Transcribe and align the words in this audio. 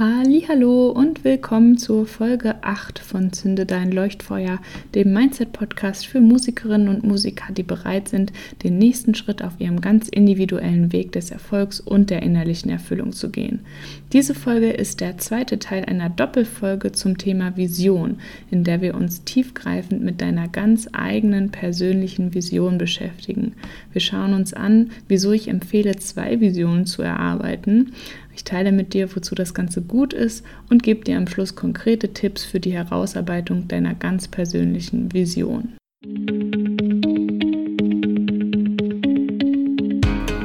Hallo 0.00 0.90
und 0.90 1.24
willkommen 1.24 1.76
zur 1.76 2.06
Folge 2.06 2.62
8 2.62 3.00
von 3.00 3.32
Zünde 3.32 3.66
dein 3.66 3.90
Leuchtfeuer, 3.90 4.60
dem 4.94 5.12
Mindset 5.12 5.50
Podcast 5.50 6.06
für 6.06 6.20
Musikerinnen 6.20 6.86
und 6.88 7.02
Musiker, 7.02 7.52
die 7.52 7.64
bereit 7.64 8.06
sind, 8.06 8.32
den 8.62 8.78
nächsten 8.78 9.16
Schritt 9.16 9.42
auf 9.42 9.54
ihrem 9.58 9.80
ganz 9.80 10.06
individuellen 10.08 10.92
Weg 10.92 11.10
des 11.10 11.32
Erfolgs 11.32 11.80
und 11.80 12.10
der 12.10 12.22
innerlichen 12.22 12.70
Erfüllung 12.70 13.10
zu 13.10 13.30
gehen. 13.30 13.66
Diese 14.12 14.36
Folge 14.36 14.70
ist 14.70 15.00
der 15.00 15.18
zweite 15.18 15.58
Teil 15.58 15.84
einer 15.86 16.10
Doppelfolge 16.10 16.92
zum 16.92 17.18
Thema 17.18 17.56
Vision, 17.56 18.18
in 18.52 18.62
der 18.62 18.80
wir 18.80 18.94
uns 18.94 19.24
tiefgreifend 19.24 20.04
mit 20.04 20.20
deiner 20.20 20.46
ganz 20.46 20.88
eigenen 20.92 21.50
persönlichen 21.50 22.34
Vision 22.34 22.78
beschäftigen. 22.78 23.54
Wir 23.92 24.00
schauen 24.00 24.32
uns 24.32 24.54
an, 24.54 24.90
wieso 25.08 25.32
ich 25.32 25.48
empfehle, 25.48 25.96
zwei 25.96 26.38
Visionen 26.38 26.86
zu 26.86 27.02
erarbeiten, 27.02 27.94
ich 28.38 28.44
teile 28.44 28.70
mit 28.70 28.94
dir, 28.94 29.14
wozu 29.16 29.34
das 29.34 29.52
Ganze 29.52 29.82
gut 29.82 30.12
ist 30.12 30.44
und 30.70 30.84
gebe 30.84 31.02
dir 31.02 31.16
am 31.16 31.26
Schluss 31.26 31.56
konkrete 31.56 32.12
Tipps 32.12 32.44
für 32.44 32.60
die 32.60 32.70
Herausarbeitung 32.70 33.66
deiner 33.66 33.94
ganz 33.94 34.28
persönlichen 34.28 35.12
Vision. 35.12 35.72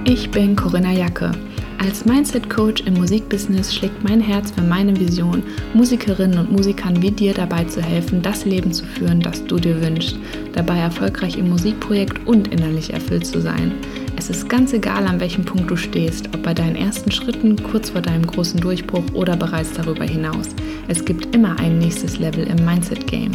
Ich 0.05 0.31
bin 0.31 0.55
Corinna 0.55 0.91
Jacke. 0.91 1.31
Als 1.77 2.05
Mindset 2.05 2.49
Coach 2.49 2.81
im 2.87 2.95
Musikbusiness 2.95 3.75
schlägt 3.75 4.03
mein 4.03 4.21
Herz 4.21 4.49
für 4.49 4.61
meine 4.61 4.99
Vision, 4.99 5.43
Musikerinnen 5.75 6.39
und 6.39 6.51
Musikern 6.51 6.99
wie 7.01 7.11
dir 7.11 7.35
dabei 7.35 7.65
zu 7.65 7.81
helfen, 7.81 8.23
das 8.23 8.45
Leben 8.45 8.73
zu 8.73 8.85
führen, 8.85 9.19
das 9.19 9.45
du 9.45 9.57
dir 9.57 9.79
wünschst, 9.81 10.17
dabei 10.53 10.79
erfolgreich 10.79 11.37
im 11.37 11.49
Musikprojekt 11.49 12.25
und 12.25 12.47
innerlich 12.47 12.91
erfüllt 12.91 13.27
zu 13.27 13.39
sein. 13.39 13.73
Es 14.23 14.29
ist 14.29 14.47
ganz 14.47 14.71
egal, 14.71 15.05
an 15.05 15.19
welchem 15.19 15.43
Punkt 15.43 15.69
du 15.69 15.75
stehst, 15.75 16.33
ob 16.33 16.43
bei 16.43 16.53
deinen 16.53 16.77
ersten 16.77 17.11
Schritten, 17.11 17.61
kurz 17.61 17.89
vor 17.89 17.99
deinem 17.99 18.25
großen 18.25 18.57
Durchbruch 18.57 19.03
oder 19.11 19.35
bereits 19.35 19.73
darüber 19.73 20.05
hinaus. 20.05 20.47
Es 20.87 21.03
gibt 21.03 21.35
immer 21.35 21.59
ein 21.59 21.77
nächstes 21.77 22.19
Level 22.19 22.47
im 22.47 22.63
Mindset-Game. 22.63 23.33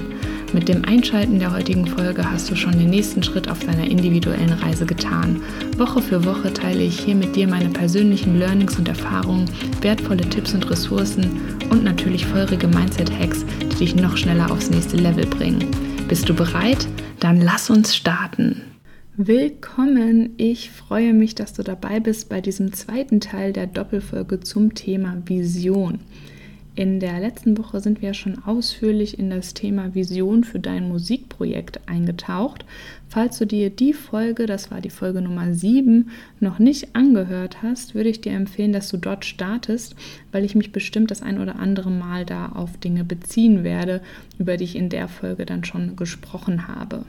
Mit 0.55 0.67
dem 0.67 0.87
Einschalten 0.87 1.41
der 1.41 1.53
heutigen 1.53 1.87
Folge 1.87 2.25
hast 2.25 2.51
du 2.51 2.57
schon 2.57 2.79
den 2.79 2.89
nächsten 2.89 3.23
Schritt 3.23 3.51
auf 3.51 3.59
deiner 3.59 3.85
individuellen 3.85 4.55
Reise 4.55 4.87
getan. 4.87 5.43
Woche 5.77 6.01
für 6.01 6.25
Woche 6.25 6.55
teile 6.55 6.83
ich 6.83 7.01
hier 7.01 7.17
mit 7.17 7.37
dir 7.37 7.49
meine 7.49 7.69
persönlichen 7.69 8.39
Learnings 8.39 8.79
und 8.79 8.89
Erfahrungen, 8.89 9.45
wertvolle 9.83 10.27
Tipps 10.31 10.55
und 10.55 10.71
Ressourcen 10.71 11.39
und 11.69 11.85
natürlich 11.85 12.25
feurige 12.25 12.67
Mindset-Hacks, 12.67 13.45
die 13.61 13.77
dich 13.77 13.95
noch 13.95 14.17
schneller 14.17 14.51
aufs 14.51 14.71
nächste 14.71 14.97
Level 14.97 15.27
bringen. 15.27 15.67
Bist 16.09 16.31
du 16.31 16.35
bereit? 16.35 16.89
Dann 17.21 17.43
lass 17.43 17.69
uns 17.69 17.95
starten. 17.95 18.63
Willkommen! 19.21 20.35
Ich 20.37 20.71
freue 20.71 21.13
mich, 21.13 21.35
dass 21.35 21.53
du 21.53 21.65
dabei 21.65 21.99
bist 21.99 22.29
bei 22.29 22.41
diesem 22.41 22.73
zweiten 22.73 23.19
Teil 23.19 23.53
der 23.53 23.67
Doppelfolge 23.67 24.39
zum 24.39 24.75
Thema 24.75 25.21
Vision. 25.25 25.99
In 26.77 27.01
der 27.01 27.19
letzten 27.19 27.59
Woche 27.59 27.81
sind 27.81 28.01
wir 28.01 28.15
schon 28.15 28.39
ausführlich 28.45 29.19
in 29.19 29.29
das 29.29 29.55
Thema 29.55 29.97
Vision 29.97 30.45
für 30.45 30.61
dein 30.61 30.87
Musikprojekt 30.87 31.81
eingetaucht. 31.87 32.65
Falls 33.09 33.39
du 33.39 33.45
dir 33.45 33.71
die 33.71 33.93
Folge, 33.93 34.47
das 34.47 34.71
war 34.71 34.81
die 34.81 34.89
Folge 34.89 35.21
Nummer 35.21 35.53
7, 35.53 36.11
noch 36.39 36.61
nicht 36.61 36.95
angehört 36.95 37.61
hast, 37.61 37.97
würde 37.97 38.11
ich 38.11 38.21
dir 38.21 38.35
empfehlen, 38.35 38.73
dass 38.73 38.89
du 38.89 38.99
dort 38.99 39.25
startest, 39.25 39.97
weil 40.31 40.45
ich 40.45 40.55
mich 40.55 40.71
bestimmt 40.71 41.11
das 41.11 41.23
ein 41.23 41.41
oder 41.41 41.57
andere 41.57 41.91
Mal 41.91 42.25
da 42.25 42.51
auf 42.51 42.77
Dinge 42.77 43.03
beziehen 43.03 43.65
werde, 43.65 44.01
über 44.39 44.57
die 44.57 44.63
ich 44.63 44.77
in 44.77 44.91
der 44.91 45.09
Folge 45.09 45.45
dann 45.45 45.65
schon 45.65 45.97
gesprochen 45.97 46.69
habe. 46.69 47.05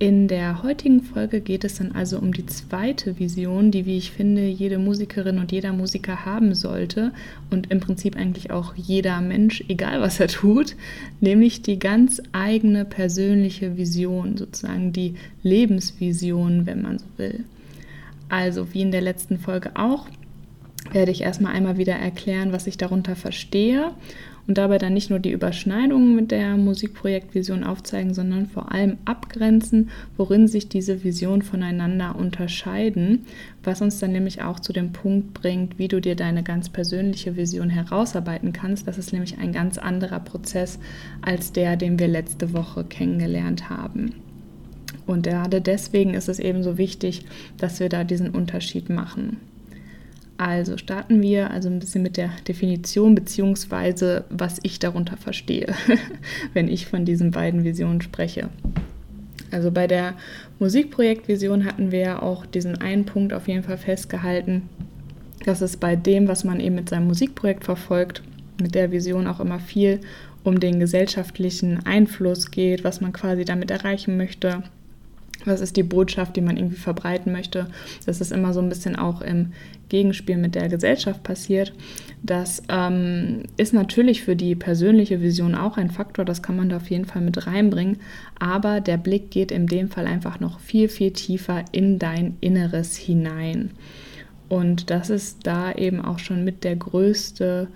In 0.00 0.28
der 0.28 0.62
heutigen 0.62 1.02
Folge 1.02 1.40
geht 1.40 1.64
es 1.64 1.78
dann 1.78 1.90
also 1.90 2.20
um 2.20 2.32
die 2.32 2.46
zweite 2.46 3.18
Vision, 3.18 3.72
die, 3.72 3.84
wie 3.84 3.96
ich 3.96 4.12
finde, 4.12 4.46
jede 4.46 4.78
Musikerin 4.78 5.38
und 5.38 5.50
jeder 5.50 5.72
Musiker 5.72 6.24
haben 6.24 6.54
sollte 6.54 7.10
und 7.50 7.72
im 7.72 7.80
Prinzip 7.80 8.14
eigentlich 8.14 8.52
auch 8.52 8.74
jeder 8.76 9.20
Mensch, 9.20 9.64
egal 9.66 10.00
was 10.00 10.20
er 10.20 10.28
tut, 10.28 10.76
nämlich 11.20 11.62
die 11.62 11.80
ganz 11.80 12.22
eigene 12.30 12.84
persönliche 12.84 13.76
Vision, 13.76 14.36
sozusagen 14.36 14.92
die 14.92 15.14
Lebensvision, 15.42 16.64
wenn 16.66 16.82
man 16.82 16.98
so 17.00 17.06
will. 17.16 17.42
Also 18.28 18.72
wie 18.72 18.82
in 18.82 18.92
der 18.92 19.00
letzten 19.00 19.40
Folge 19.40 19.72
auch, 19.74 20.06
werde 20.92 21.10
ich 21.10 21.22
erstmal 21.22 21.54
einmal 21.54 21.78
wieder 21.78 21.94
erklären, 21.94 22.52
was 22.52 22.66
ich 22.66 22.78
darunter 22.78 23.16
verstehe 23.16 23.92
und 24.48 24.56
dabei 24.56 24.78
dann 24.78 24.94
nicht 24.94 25.10
nur 25.10 25.18
die 25.18 25.30
Überschneidungen 25.30 26.16
mit 26.16 26.30
der 26.30 26.56
Musikprojektvision 26.56 27.64
aufzeigen, 27.64 28.14
sondern 28.14 28.46
vor 28.46 28.72
allem 28.72 28.96
abgrenzen, 29.04 29.90
worin 30.16 30.48
sich 30.48 30.70
diese 30.70 31.04
Visionen 31.04 31.42
voneinander 31.42 32.16
unterscheiden, 32.16 33.26
was 33.62 33.82
uns 33.82 33.98
dann 33.98 34.12
nämlich 34.12 34.42
auch 34.42 34.58
zu 34.58 34.72
dem 34.72 34.92
Punkt 34.92 35.34
bringt, 35.34 35.78
wie 35.78 35.88
du 35.88 36.00
dir 36.00 36.16
deine 36.16 36.42
ganz 36.42 36.70
persönliche 36.70 37.36
Vision 37.36 37.68
herausarbeiten 37.68 38.54
kannst. 38.54 38.88
Das 38.88 38.96
ist 38.96 39.12
nämlich 39.12 39.36
ein 39.38 39.52
ganz 39.52 39.76
anderer 39.76 40.20
Prozess 40.20 40.78
als 41.20 41.52
der, 41.52 41.76
den 41.76 41.98
wir 41.98 42.08
letzte 42.08 42.54
Woche 42.54 42.84
kennengelernt 42.84 43.68
haben. 43.68 44.14
Und 45.06 45.24
gerade 45.24 45.60
deswegen 45.60 46.14
ist 46.14 46.30
es 46.30 46.38
eben 46.38 46.62
so 46.62 46.78
wichtig, 46.78 47.26
dass 47.58 47.80
wir 47.80 47.90
da 47.90 48.02
diesen 48.02 48.30
Unterschied 48.30 48.88
machen. 48.88 49.36
Also 50.38 50.76
starten 50.76 51.20
wir 51.20 51.50
also 51.50 51.68
ein 51.68 51.80
bisschen 51.80 52.02
mit 52.02 52.16
der 52.16 52.30
Definition 52.46 53.16
beziehungsweise 53.16 54.24
was 54.30 54.60
ich 54.62 54.78
darunter 54.78 55.16
verstehe, 55.16 55.74
wenn 56.54 56.68
ich 56.68 56.86
von 56.86 57.04
diesen 57.04 57.32
beiden 57.32 57.64
Visionen 57.64 58.00
spreche. 58.00 58.48
Also 59.50 59.72
bei 59.72 59.88
der 59.88 60.14
Musikprojektvision 60.60 61.64
hatten 61.64 61.90
wir 61.90 61.98
ja 61.98 62.22
auch 62.22 62.46
diesen 62.46 62.80
einen 62.80 63.04
Punkt 63.04 63.32
auf 63.32 63.48
jeden 63.48 63.64
Fall 63.64 63.78
festgehalten, 63.78 64.68
dass 65.44 65.60
es 65.60 65.76
bei 65.76 65.96
dem, 65.96 66.28
was 66.28 66.44
man 66.44 66.60
eben 66.60 66.76
mit 66.76 66.88
seinem 66.88 67.08
Musikprojekt 67.08 67.64
verfolgt, 67.64 68.22
mit 68.60 68.76
der 68.76 68.92
Vision 68.92 69.26
auch 69.26 69.40
immer 69.40 69.58
viel 69.58 70.00
um 70.44 70.60
den 70.60 70.78
gesellschaftlichen 70.78 71.84
Einfluss 71.84 72.52
geht, 72.52 72.84
was 72.84 73.00
man 73.00 73.12
quasi 73.12 73.44
damit 73.44 73.72
erreichen 73.72 74.16
möchte, 74.16 74.62
was 75.44 75.60
ist 75.60 75.76
die 75.76 75.82
Botschaft, 75.82 76.36
die 76.36 76.40
man 76.40 76.56
irgendwie 76.56 76.76
verbreiten 76.76 77.32
möchte. 77.32 77.68
Das 78.06 78.20
ist 78.20 78.32
immer 78.32 78.52
so 78.52 78.60
ein 78.60 78.68
bisschen 78.68 78.96
auch 78.96 79.20
im 79.20 79.52
Gegenspiel 79.88 80.36
mit 80.36 80.54
der 80.54 80.68
Gesellschaft 80.68 81.22
passiert. 81.22 81.72
Das 82.22 82.62
ähm, 82.68 83.44
ist 83.56 83.72
natürlich 83.72 84.22
für 84.22 84.36
die 84.36 84.54
persönliche 84.54 85.22
Vision 85.22 85.54
auch 85.54 85.76
ein 85.76 85.90
Faktor, 85.90 86.24
das 86.24 86.42
kann 86.42 86.56
man 86.56 86.68
da 86.68 86.76
auf 86.76 86.90
jeden 86.90 87.04
Fall 87.04 87.22
mit 87.22 87.46
reinbringen, 87.46 87.98
aber 88.38 88.80
der 88.80 88.96
Blick 88.96 89.30
geht 89.30 89.50
in 89.52 89.66
dem 89.66 89.88
Fall 89.88 90.06
einfach 90.06 90.40
noch 90.40 90.60
viel, 90.60 90.88
viel 90.88 91.12
tiefer 91.12 91.64
in 91.72 91.98
dein 91.98 92.36
Inneres 92.40 92.96
hinein. 92.96 93.70
Und 94.48 94.90
das 94.90 95.10
ist 95.10 95.46
da 95.46 95.72
eben 95.72 96.00
auch 96.00 96.18
schon 96.18 96.44
mit 96.44 96.64
der 96.64 96.76
größte 96.76 97.68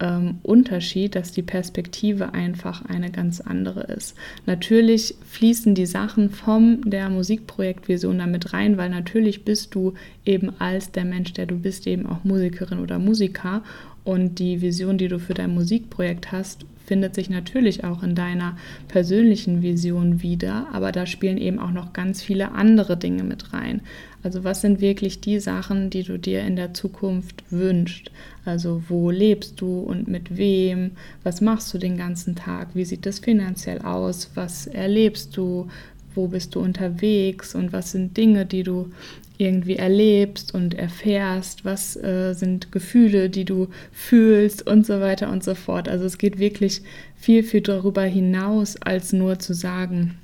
ähm, 0.00 0.38
Unterschied, 0.42 1.14
dass 1.14 1.32
die 1.32 1.42
Perspektive 1.42 2.34
einfach 2.34 2.84
eine 2.84 3.10
ganz 3.10 3.40
andere 3.40 3.82
ist. 3.82 4.14
Natürlich 4.44 5.14
fließen 5.28 5.74
die 5.74 5.86
Sachen 5.86 6.30
von 6.30 6.82
der 6.82 7.08
Musikprojektvision 7.08 8.18
damit 8.18 8.52
rein, 8.52 8.76
weil 8.76 8.90
natürlich 8.90 9.44
bist 9.44 9.74
du 9.74 9.94
eben 10.24 10.52
als 10.60 10.92
der 10.92 11.04
Mensch, 11.04 11.32
der 11.32 11.46
du 11.46 11.56
bist, 11.56 11.86
eben 11.86 12.06
auch 12.06 12.24
Musikerin 12.24 12.78
oder 12.78 12.98
Musiker 12.98 13.62
und 14.04 14.38
die 14.38 14.60
Vision, 14.60 14.98
die 14.98 15.08
du 15.08 15.18
für 15.18 15.34
dein 15.34 15.54
Musikprojekt 15.54 16.30
hast, 16.30 16.64
findet 16.86 17.14
sich 17.14 17.28
natürlich 17.28 17.84
auch 17.84 18.02
in 18.02 18.14
deiner 18.14 18.56
persönlichen 18.88 19.62
Vision 19.62 20.22
wieder, 20.22 20.68
aber 20.72 20.92
da 20.92 21.04
spielen 21.04 21.38
eben 21.38 21.58
auch 21.58 21.72
noch 21.72 21.92
ganz 21.92 22.22
viele 22.22 22.52
andere 22.52 22.96
Dinge 22.96 23.24
mit 23.24 23.52
rein. 23.52 23.80
Also 24.22 24.44
was 24.44 24.60
sind 24.60 24.80
wirklich 24.80 25.20
die 25.20 25.38
Sachen, 25.38 25.90
die 25.90 26.02
du 26.02 26.18
dir 26.18 26.40
in 26.40 26.56
der 26.56 26.74
Zukunft 26.74 27.44
wünschst? 27.50 28.10
Also 28.44 28.82
wo 28.88 29.10
lebst 29.10 29.60
du 29.60 29.80
und 29.80 30.08
mit 30.08 30.36
wem? 30.36 30.92
Was 31.22 31.40
machst 31.40 31.72
du 31.74 31.78
den 31.78 31.96
ganzen 31.96 32.34
Tag? 32.34 32.68
Wie 32.74 32.84
sieht 32.84 33.06
das 33.06 33.18
finanziell 33.18 33.82
aus? 33.82 34.30
Was 34.34 34.66
erlebst 34.66 35.36
du? 35.36 35.68
Wo 36.16 36.28
bist 36.28 36.54
du 36.54 36.60
unterwegs? 36.60 37.54
Und 37.54 37.72
was 37.72 37.92
sind 37.92 38.16
Dinge, 38.16 38.46
die 38.46 38.62
du 38.62 38.90
irgendwie 39.38 39.76
erlebst 39.76 40.54
und 40.54 40.74
erfährst, 40.74 41.64
was 41.64 41.96
äh, 41.96 42.32
sind 42.32 42.72
Gefühle, 42.72 43.28
die 43.28 43.44
du 43.44 43.68
fühlst 43.92 44.66
und 44.66 44.86
so 44.86 45.00
weiter 45.00 45.30
und 45.30 45.44
so 45.44 45.54
fort. 45.54 45.88
Also 45.88 46.06
es 46.06 46.18
geht 46.18 46.38
wirklich 46.38 46.82
viel, 47.16 47.42
viel 47.42 47.60
darüber 47.60 48.02
hinaus, 48.02 48.76
als 48.80 49.12
nur 49.12 49.38
zu 49.38 49.52
sagen, 49.52 50.16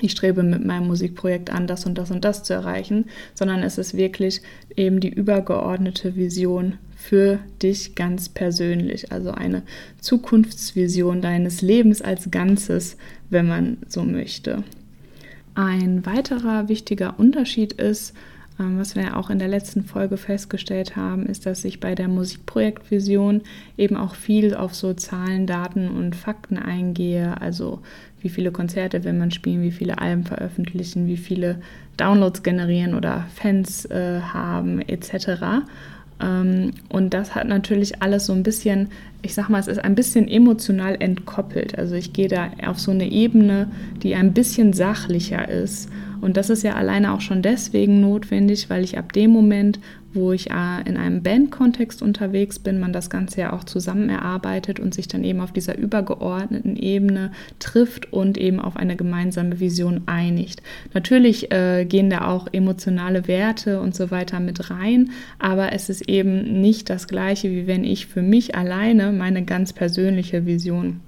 ich 0.00 0.12
strebe 0.12 0.42
mit 0.42 0.64
meinem 0.64 0.88
Musikprojekt 0.88 1.50
an, 1.50 1.66
das 1.66 1.86
und 1.86 1.96
das 1.96 2.10
und 2.10 2.24
das 2.24 2.42
zu 2.42 2.52
erreichen, 2.52 3.06
sondern 3.34 3.62
es 3.62 3.78
ist 3.78 3.96
wirklich 3.96 4.42
eben 4.76 5.00
die 5.00 5.12
übergeordnete 5.12 6.16
Vision 6.16 6.74
für 6.96 7.38
dich 7.62 7.94
ganz 7.94 8.28
persönlich, 8.28 9.12
also 9.12 9.30
eine 9.30 9.62
Zukunftsvision 10.00 11.20
deines 11.20 11.62
Lebens 11.62 12.02
als 12.02 12.30
Ganzes, 12.30 12.96
wenn 13.30 13.46
man 13.46 13.78
so 13.88 14.04
möchte. 14.04 14.64
Ein 15.54 16.04
weiterer 16.04 16.68
wichtiger 16.68 17.18
Unterschied 17.18 17.74
ist, 17.74 18.14
ähm, 18.58 18.78
was 18.78 18.96
wir 18.96 19.16
auch 19.16 19.30
in 19.30 19.38
der 19.38 19.48
letzten 19.48 19.84
Folge 19.84 20.16
festgestellt 20.16 20.96
haben, 20.96 21.26
ist, 21.26 21.46
dass 21.46 21.64
ich 21.64 21.80
bei 21.80 21.94
der 21.94 22.08
Musikprojektvision 22.08 23.42
eben 23.76 23.96
auch 23.96 24.14
viel 24.14 24.54
auf 24.54 24.74
so 24.74 24.94
Zahlen, 24.94 25.46
Daten 25.46 25.88
und 25.88 26.16
Fakten 26.16 26.58
eingehe. 26.58 27.40
Also 27.40 27.80
wie 28.20 28.28
viele 28.28 28.52
Konzerte 28.52 29.04
will 29.04 29.12
man 29.12 29.30
spielen, 29.30 29.62
wie 29.62 29.72
viele 29.72 29.98
Alben 29.98 30.24
veröffentlichen, 30.24 31.06
wie 31.06 31.16
viele 31.16 31.60
Downloads 31.96 32.42
generieren 32.42 32.94
oder 32.94 33.26
Fans 33.34 33.84
äh, 33.86 34.20
haben 34.20 34.80
etc. 34.80 35.64
Ähm, 36.20 36.72
und 36.88 37.14
das 37.14 37.34
hat 37.34 37.46
natürlich 37.48 38.02
alles 38.02 38.26
so 38.26 38.32
ein 38.32 38.42
bisschen, 38.42 38.88
ich 39.22 39.34
sag 39.34 39.48
mal, 39.48 39.58
es 39.58 39.68
ist 39.68 39.82
ein 39.82 39.94
bisschen 39.94 40.28
emotional 40.28 40.96
entkoppelt. 41.00 41.78
Also 41.78 41.94
ich 41.94 42.12
gehe 42.12 42.28
da 42.28 42.50
auf 42.66 42.78
so 42.78 42.90
eine 42.90 43.10
Ebene, 43.10 43.68
die 44.02 44.14
ein 44.14 44.32
bisschen 44.32 44.72
sachlicher 44.72 45.48
ist. 45.48 45.88
Und 46.24 46.38
das 46.38 46.48
ist 46.48 46.62
ja 46.62 46.72
alleine 46.72 47.12
auch 47.12 47.20
schon 47.20 47.42
deswegen 47.42 48.00
notwendig, 48.00 48.70
weil 48.70 48.82
ich 48.82 48.96
ab 48.96 49.12
dem 49.12 49.30
Moment, 49.30 49.78
wo 50.14 50.32
ich 50.32 50.50
äh, 50.50 50.80
in 50.86 50.96
einem 50.96 51.22
Bandkontext 51.22 52.00
unterwegs 52.00 52.58
bin, 52.58 52.80
man 52.80 52.94
das 52.94 53.10
Ganze 53.10 53.42
ja 53.42 53.52
auch 53.52 53.64
zusammen 53.64 54.08
erarbeitet 54.08 54.80
und 54.80 54.94
sich 54.94 55.06
dann 55.06 55.22
eben 55.22 55.42
auf 55.42 55.52
dieser 55.52 55.76
übergeordneten 55.76 56.76
Ebene 56.76 57.30
trifft 57.58 58.10
und 58.10 58.38
eben 58.38 58.58
auf 58.58 58.76
eine 58.76 58.96
gemeinsame 58.96 59.60
Vision 59.60 60.00
einigt. 60.06 60.62
Natürlich 60.94 61.52
äh, 61.52 61.84
gehen 61.84 62.08
da 62.08 62.26
auch 62.26 62.48
emotionale 62.50 63.28
Werte 63.28 63.78
und 63.82 63.94
so 63.94 64.10
weiter 64.10 64.40
mit 64.40 64.70
rein, 64.70 65.10
aber 65.38 65.74
es 65.74 65.90
ist 65.90 66.08
eben 66.08 66.62
nicht 66.62 66.88
das 66.88 67.06
gleiche, 67.06 67.50
wie 67.50 67.66
wenn 67.66 67.84
ich 67.84 68.06
für 68.06 68.22
mich 68.22 68.54
alleine 68.54 69.12
meine 69.12 69.44
ganz 69.44 69.74
persönliche 69.74 70.46
Vision 70.46 71.00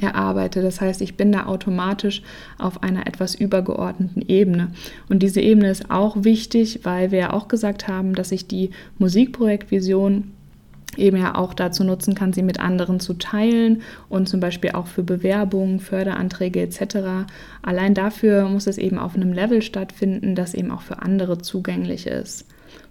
erarbeite. 0.00 0.62
Das 0.62 0.80
heißt, 0.80 1.00
ich 1.00 1.16
bin 1.16 1.32
da 1.32 1.46
automatisch 1.46 2.22
auf 2.58 2.82
einer 2.82 3.06
etwas 3.06 3.34
übergeordneten 3.34 4.22
Ebene. 4.26 4.68
Und 5.08 5.22
diese 5.22 5.40
Ebene 5.40 5.70
ist 5.70 5.90
auch 5.90 6.24
wichtig, 6.24 6.80
weil 6.84 7.10
wir 7.10 7.18
ja 7.18 7.32
auch 7.32 7.48
gesagt 7.48 7.88
haben, 7.88 8.14
dass 8.14 8.32
ich 8.32 8.46
die 8.46 8.70
Musikprojektvision 8.98 10.32
eben 10.96 11.16
ja 11.18 11.34
auch 11.34 11.54
dazu 11.54 11.84
nutzen 11.84 12.14
kann, 12.14 12.32
sie 12.32 12.42
mit 12.42 12.60
anderen 12.60 13.00
zu 13.00 13.14
teilen 13.14 13.82
und 14.08 14.28
zum 14.28 14.40
Beispiel 14.40 14.70
auch 14.70 14.86
für 14.86 15.02
Bewerbungen, 15.02 15.80
Förderanträge 15.80 16.60
etc. 16.62 17.28
Allein 17.62 17.94
dafür 17.94 18.48
muss 18.48 18.66
es 18.66 18.78
eben 18.78 18.98
auf 18.98 19.14
einem 19.14 19.32
Level 19.32 19.62
stattfinden, 19.62 20.34
das 20.34 20.54
eben 20.54 20.70
auch 20.70 20.82
für 20.82 21.02
andere 21.02 21.38
zugänglich 21.38 22.06
ist. 22.06 22.46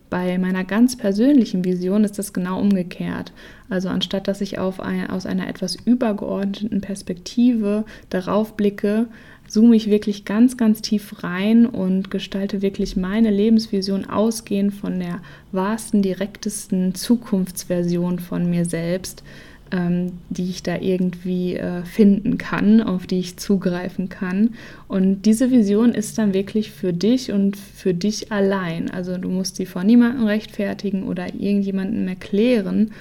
Bei 0.10 0.38
meiner 0.38 0.63
ganz 0.63 0.96
persönlichen 0.98 1.66
Vision 1.66 2.04
ist 2.04 2.19
das 2.19 2.31
genau 2.31 2.60
umgekehrt. 2.60 3.34
Also 3.69 3.90
anstatt 3.90 4.28
dass 4.28 4.42
ich 4.42 4.60
auf 4.60 4.80
ein, 4.80 5.10
aus 5.10 5.25
einer 5.25 5.48
etwas 5.48 5.75
übergeordneten 5.75 6.81
Perspektive 6.81 7.86
darauf 8.10 8.56
blicke, 8.56 9.07
zoome 9.48 9.75
ich 9.75 9.90
wirklich 9.90 10.25
ganz, 10.25 10.57
ganz 10.57 10.81
tief 10.81 11.24
rein 11.24 11.66
und 11.66 12.12
gestalte 12.12 12.62
wirklich 12.62 12.96
meine 12.96 13.30
Lebensvision 13.31 14.06
ausgehend 14.06 14.74
von 14.74 15.00
der 15.00 15.22
wahrsten, 15.52 16.02
direktesten 16.02 16.96
Zukunftsversion 16.96 18.19
von 18.19 18.50
mir 18.50 18.66
selbst, 18.66 19.24
ähm, 19.72 20.14
die 20.30 20.50
ich 20.50 20.64
da 20.64 20.78
irgendwie 20.80 21.56
äh, 21.56 21.84
finden 21.84 22.38
kann, 22.38 22.82
auf 22.82 23.08
die 23.08 23.20
ich 23.20 23.38
zugreifen 23.38 24.10
kann. 24.10 24.52
Und 24.88 25.24
diese 25.24 25.52
Vision 25.52 25.94
ist 25.94 26.18
dann 26.18 26.34
wirklich 26.34 26.72
für 26.72 26.94
dich 26.94 27.32
und 27.32 27.58
für 27.58 27.94
dich 27.94 28.32
allein. 28.32 28.92
Also 28.92 29.18
du 29.18 29.30
musst 29.30 29.56
sie 29.56 29.66
vor 29.66 29.84
niemandem 29.84 30.26
rechtfertigen 30.26 31.04
oder 31.04 31.34
irgendjemandem 31.34 32.08
erklären. 32.08 32.92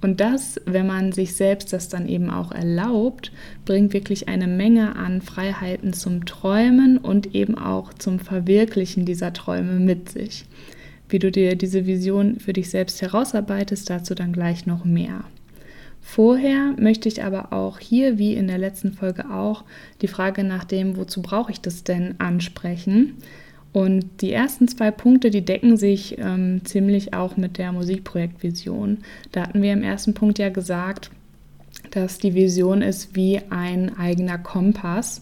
Und 0.00 0.20
das, 0.20 0.60
wenn 0.64 0.86
man 0.86 1.12
sich 1.12 1.34
selbst 1.34 1.72
das 1.72 1.88
dann 1.88 2.08
eben 2.08 2.30
auch 2.30 2.52
erlaubt, 2.52 3.32
bringt 3.64 3.92
wirklich 3.92 4.28
eine 4.28 4.46
Menge 4.46 4.94
an 4.94 5.22
Freiheiten 5.22 5.92
zum 5.92 6.24
Träumen 6.24 6.98
und 6.98 7.34
eben 7.34 7.58
auch 7.58 7.92
zum 7.94 8.20
Verwirklichen 8.20 9.04
dieser 9.04 9.32
Träume 9.32 9.72
mit 9.80 10.08
sich. 10.08 10.44
Wie 11.08 11.18
du 11.18 11.32
dir 11.32 11.56
diese 11.56 11.86
Vision 11.86 12.38
für 12.38 12.52
dich 12.52 12.70
selbst 12.70 13.02
herausarbeitest, 13.02 13.90
dazu 13.90 14.14
dann 14.14 14.32
gleich 14.32 14.66
noch 14.66 14.84
mehr. 14.84 15.24
Vorher 16.10 16.72
möchte 16.78 17.06
ich 17.06 17.22
aber 17.22 17.52
auch 17.52 17.78
hier, 17.78 18.16
wie 18.16 18.32
in 18.32 18.46
der 18.46 18.56
letzten 18.56 18.94
Folge 18.94 19.30
auch, 19.30 19.64
die 20.00 20.08
Frage 20.08 20.42
nach 20.42 20.64
dem, 20.64 20.96
wozu 20.96 21.20
brauche 21.20 21.52
ich 21.52 21.60
das 21.60 21.84
denn, 21.84 22.14
ansprechen. 22.16 23.18
Und 23.74 24.06
die 24.22 24.32
ersten 24.32 24.68
zwei 24.68 24.90
Punkte, 24.90 25.28
die 25.28 25.44
decken 25.44 25.76
sich 25.76 26.16
ähm, 26.18 26.62
ziemlich 26.64 27.12
auch 27.12 27.36
mit 27.36 27.58
der 27.58 27.72
Musikprojektvision. 27.72 29.00
Da 29.32 29.42
hatten 29.42 29.60
wir 29.60 29.74
im 29.74 29.82
ersten 29.82 30.14
Punkt 30.14 30.38
ja 30.38 30.48
gesagt, 30.48 31.10
dass 31.90 32.16
die 32.16 32.34
Vision 32.34 32.80
ist 32.80 33.14
wie 33.14 33.42
ein 33.50 33.98
eigener 33.98 34.38
Kompass 34.38 35.20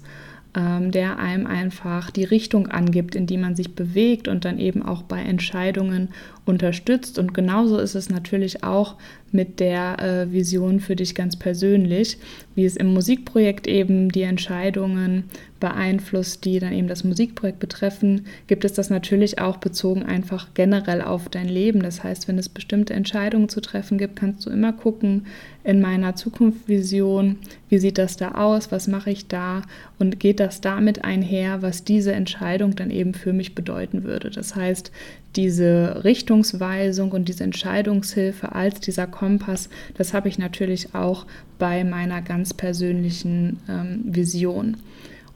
ähm, 0.56 0.90
der 0.90 1.18
einem 1.18 1.46
einfach 1.46 2.10
die 2.10 2.24
Richtung 2.24 2.68
angibt, 2.68 3.14
in 3.14 3.26
die 3.26 3.36
man 3.36 3.54
sich 3.54 3.74
bewegt 3.74 4.26
und 4.26 4.46
dann 4.46 4.58
eben 4.58 4.82
auch 4.82 5.02
bei 5.02 5.20
Entscheidungen 5.20 6.08
unterstützt. 6.46 7.18
Und 7.18 7.34
genauso 7.34 7.78
ist 7.78 7.94
es 7.94 8.08
natürlich 8.08 8.64
auch 8.64 8.94
mit 9.32 9.60
der 9.60 9.98
äh, 10.00 10.32
Vision 10.32 10.80
für 10.80 10.96
dich 10.96 11.14
ganz 11.14 11.36
persönlich, 11.36 12.18
wie 12.54 12.64
es 12.64 12.76
im 12.76 12.92
Musikprojekt 12.94 13.66
eben 13.66 14.10
die 14.10 14.22
Entscheidungen 14.22 15.24
beeinflusst, 15.60 16.44
die 16.44 16.58
dann 16.58 16.72
eben 16.72 16.88
das 16.88 17.04
Musikprojekt 17.04 17.58
betreffen, 17.58 18.26
gibt 18.46 18.64
es 18.64 18.74
das 18.74 18.90
natürlich 18.90 19.38
auch 19.38 19.56
bezogen 19.56 20.02
einfach 20.02 20.48
generell 20.54 21.02
auf 21.02 21.28
dein 21.28 21.48
Leben. 21.48 21.82
Das 21.82 22.04
heißt, 22.04 22.28
wenn 22.28 22.38
es 22.38 22.48
bestimmte 22.48 22.94
Entscheidungen 22.94 23.48
zu 23.48 23.60
treffen 23.60 23.98
gibt, 23.98 24.16
kannst 24.16 24.44
du 24.44 24.50
immer 24.50 24.72
gucken 24.72 25.26
in 25.64 25.80
meiner 25.80 26.14
Zukunftsvision, 26.14 27.36
wie 27.68 27.78
sieht 27.78 27.98
das 27.98 28.16
da 28.16 28.32
aus, 28.32 28.70
was 28.70 28.86
mache 28.86 29.10
ich 29.10 29.28
da 29.28 29.62
und 29.98 30.20
geht 30.20 30.40
das 30.40 30.60
damit 30.60 31.04
einher, 31.04 31.62
was 31.62 31.84
diese 31.84 32.12
Entscheidung 32.12 32.76
dann 32.76 32.90
eben 32.90 33.14
für 33.14 33.32
mich 33.32 33.54
bedeuten 33.54 34.04
würde. 34.04 34.30
Das 34.30 34.54
heißt, 34.54 34.92
diese 35.36 36.04
Richtungsweisung 36.04 37.12
und 37.12 37.28
diese 37.28 37.44
Entscheidungshilfe 37.44 38.54
als 38.54 38.80
dieser 38.80 39.06
Kompass, 39.16 39.68
das 39.96 40.12
habe 40.14 40.28
ich 40.28 40.38
natürlich 40.38 40.94
auch 40.94 41.26
bei 41.58 41.84
meiner 41.84 42.22
ganz 42.22 42.54
persönlichen 42.54 43.60
ähm, 43.68 44.02
Vision. 44.04 44.76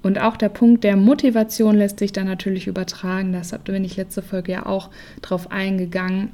Und 0.03 0.19
auch 0.19 0.37
der 0.37 0.49
Punkt 0.49 0.85
der 0.85 0.97
Motivation 0.97 1.77
lässt 1.77 1.99
sich 1.99 2.13
dann 2.13 2.27
natürlich 2.27 2.67
übertragen. 2.67 3.33
Das 3.33 3.57
bin 3.65 3.85
ich 3.85 3.97
letzte 3.97 4.23
Folge 4.23 4.53
ja 4.53 4.67
auch 4.67 4.91
drauf 5.21 5.51
eingegangen, 5.51 6.31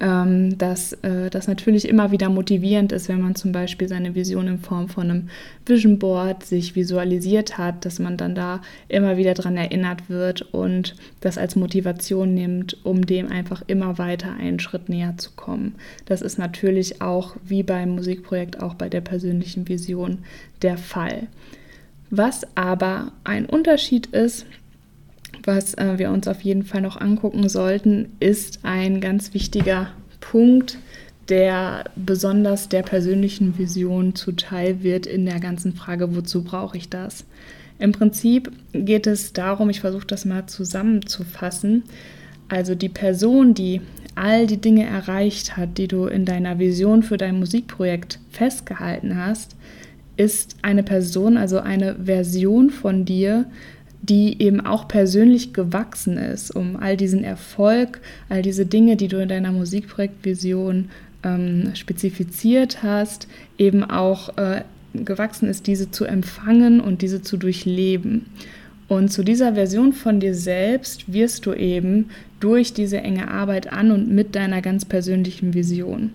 ähm, 0.00 0.56
dass 0.58 0.92
äh, 1.02 1.30
das 1.30 1.46
natürlich 1.46 1.88
immer 1.88 2.10
wieder 2.10 2.28
motivierend 2.28 2.92
ist, 2.92 3.08
wenn 3.08 3.20
man 3.20 3.34
zum 3.34 3.52
Beispiel 3.52 3.88
seine 3.88 4.14
Vision 4.14 4.48
in 4.48 4.58
Form 4.58 4.88
von 4.88 5.10
einem 5.10 5.28
Vision 5.66 5.98
Board 5.98 6.44
sich 6.44 6.74
visualisiert 6.74 7.58
hat, 7.58 7.84
dass 7.84 7.98
man 7.98 8.16
dann 8.16 8.34
da 8.34 8.62
immer 8.88 9.16
wieder 9.16 9.34
daran 9.34 9.56
erinnert 9.56 10.08
wird 10.08 10.42
und 10.42 10.96
das 11.20 11.38
als 11.38 11.56
Motivation 11.56 12.34
nimmt, 12.34 12.84
um 12.84 13.06
dem 13.06 13.30
einfach 13.30 13.62
immer 13.66 13.98
weiter 13.98 14.32
einen 14.32 14.60
Schritt 14.60 14.88
näher 14.88 15.14
zu 15.16 15.30
kommen. 15.36 15.74
Das 16.06 16.22
ist 16.22 16.38
natürlich 16.38 17.00
auch 17.00 17.36
wie 17.44 17.62
beim 17.62 17.90
Musikprojekt, 17.90 18.62
auch 18.62 18.74
bei 18.74 18.88
der 18.88 19.00
persönlichen 19.00 19.68
Vision 19.68 20.18
der 20.62 20.78
Fall. 20.78 21.28
Was 22.10 22.46
aber 22.56 23.12
ein 23.24 23.46
Unterschied 23.46 24.06
ist, 24.06 24.46
was 25.42 25.74
äh, 25.74 25.98
wir 25.98 26.10
uns 26.10 26.28
auf 26.28 26.42
jeden 26.42 26.62
Fall 26.62 26.80
noch 26.80 27.00
angucken 27.00 27.48
sollten, 27.48 28.12
ist 28.20 28.60
ein 28.62 29.00
ganz 29.00 29.34
wichtiger 29.34 29.90
Punkt, 30.20 30.78
der 31.28 31.84
besonders 31.96 32.68
der 32.68 32.82
persönlichen 32.82 33.58
Vision 33.58 34.14
zuteil 34.14 34.82
wird 34.82 35.06
in 35.06 35.24
der 35.24 35.40
ganzen 35.40 35.74
Frage, 35.74 36.14
wozu 36.14 36.44
brauche 36.44 36.76
ich 36.76 36.88
das? 36.88 37.24
Im 37.78 37.92
Prinzip 37.92 38.52
geht 38.72 39.06
es 39.06 39.32
darum, 39.32 39.70
ich 39.70 39.80
versuche 39.80 40.06
das 40.06 40.24
mal 40.24 40.46
zusammenzufassen, 40.46 41.84
also 42.48 42.74
die 42.74 42.88
Person, 42.88 43.54
die 43.54 43.80
all 44.14 44.46
die 44.46 44.60
Dinge 44.60 44.86
erreicht 44.86 45.56
hat, 45.56 45.76
die 45.78 45.88
du 45.88 46.06
in 46.06 46.24
deiner 46.24 46.58
Vision 46.58 47.02
für 47.02 47.16
dein 47.16 47.38
Musikprojekt 47.38 48.20
festgehalten 48.30 49.16
hast, 49.16 49.56
ist 50.16 50.56
eine 50.62 50.84
Person, 50.84 51.36
also 51.36 51.58
eine 51.58 51.96
Version 52.04 52.70
von 52.70 53.04
dir, 53.04 53.46
die 54.08 54.42
eben 54.42 54.60
auch 54.60 54.86
persönlich 54.86 55.54
gewachsen 55.54 56.18
ist, 56.18 56.50
um 56.50 56.76
all 56.76 56.96
diesen 56.96 57.24
Erfolg, 57.24 58.00
all 58.28 58.42
diese 58.42 58.66
Dinge, 58.66 58.96
die 58.96 59.08
du 59.08 59.20
in 59.20 59.28
deiner 59.28 59.52
Musikprojektvision 59.52 60.90
ähm, 61.22 61.70
spezifiziert 61.74 62.82
hast, 62.82 63.28
eben 63.56 63.82
auch 63.82 64.36
äh, 64.36 64.62
gewachsen 64.92 65.48
ist, 65.48 65.66
diese 65.66 65.90
zu 65.90 66.04
empfangen 66.04 66.80
und 66.80 67.00
diese 67.00 67.22
zu 67.22 67.38
durchleben. 67.38 68.26
Und 68.88 69.10
zu 69.10 69.24
dieser 69.24 69.54
Version 69.54 69.94
von 69.94 70.20
dir 70.20 70.34
selbst 70.34 71.10
wirst 71.10 71.46
du 71.46 71.54
eben 71.54 72.10
durch 72.40 72.74
diese 72.74 72.98
enge 72.98 73.28
Arbeit 73.30 73.72
an 73.72 73.90
und 73.90 74.10
mit 74.10 74.34
deiner 74.34 74.60
ganz 74.60 74.84
persönlichen 74.84 75.54
Vision. 75.54 76.10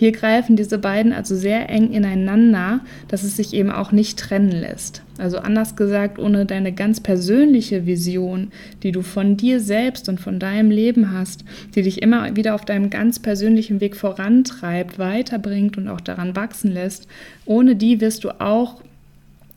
Hier 0.00 0.12
greifen 0.12 0.56
diese 0.56 0.78
beiden 0.78 1.12
also 1.12 1.36
sehr 1.36 1.68
eng 1.68 1.92
ineinander, 1.92 2.80
dass 3.08 3.22
es 3.22 3.36
sich 3.36 3.52
eben 3.52 3.70
auch 3.70 3.92
nicht 3.92 4.18
trennen 4.18 4.50
lässt. 4.50 5.02
Also 5.18 5.36
anders 5.36 5.76
gesagt, 5.76 6.18
ohne 6.18 6.46
deine 6.46 6.72
ganz 6.72 7.00
persönliche 7.00 7.84
Vision, 7.84 8.50
die 8.82 8.92
du 8.92 9.02
von 9.02 9.36
dir 9.36 9.60
selbst 9.60 10.08
und 10.08 10.18
von 10.18 10.38
deinem 10.38 10.70
Leben 10.70 11.12
hast, 11.12 11.44
die 11.74 11.82
dich 11.82 12.00
immer 12.00 12.34
wieder 12.34 12.54
auf 12.54 12.64
deinem 12.64 12.88
ganz 12.88 13.18
persönlichen 13.18 13.82
Weg 13.82 13.94
vorantreibt, 13.94 14.98
weiterbringt 14.98 15.76
und 15.76 15.88
auch 15.88 16.00
daran 16.00 16.34
wachsen 16.34 16.72
lässt, 16.72 17.06
ohne 17.44 17.76
die 17.76 18.00
wirst 18.00 18.24
du 18.24 18.30
auch 18.40 18.80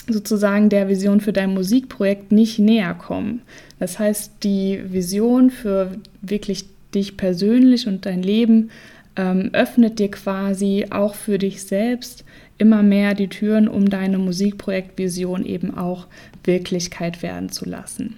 sozusagen 0.09 0.67
der 0.67 0.89
Vision 0.89 1.21
für 1.21 1.31
dein 1.31 1.53
Musikprojekt 1.53 2.33
nicht 2.33 2.59
näher 2.59 2.95
kommen. 2.95 3.43
Das 3.79 3.97
heißt, 3.97 4.43
die 4.43 4.81
Vision 4.91 5.51
für 5.51 5.91
wirklich 6.21 6.65
dich 6.93 7.15
persönlich 7.15 7.88
und 7.88 8.05
dein 8.05 8.21
Leben 8.21 8.71
ähm, 9.15 9.50
öffnet 9.53 10.00
dir 10.00 10.12
quasi 10.12 10.88
auch 10.89 11.15
für 11.15 11.38
dich 11.38 11.63
selbst 11.63 12.24
immer 12.58 12.84
mehr 12.84 13.13
die 13.13 13.27
Türen, 13.27 13.67
um 13.67 13.89
deine 13.89 14.17
Musikprojektvision 14.17 15.46
eben 15.46 15.75
auch 15.75 16.08
Wirklichkeit 16.43 17.22
werden 17.22 17.50
zu 17.50 17.65
lassen. 17.65 18.15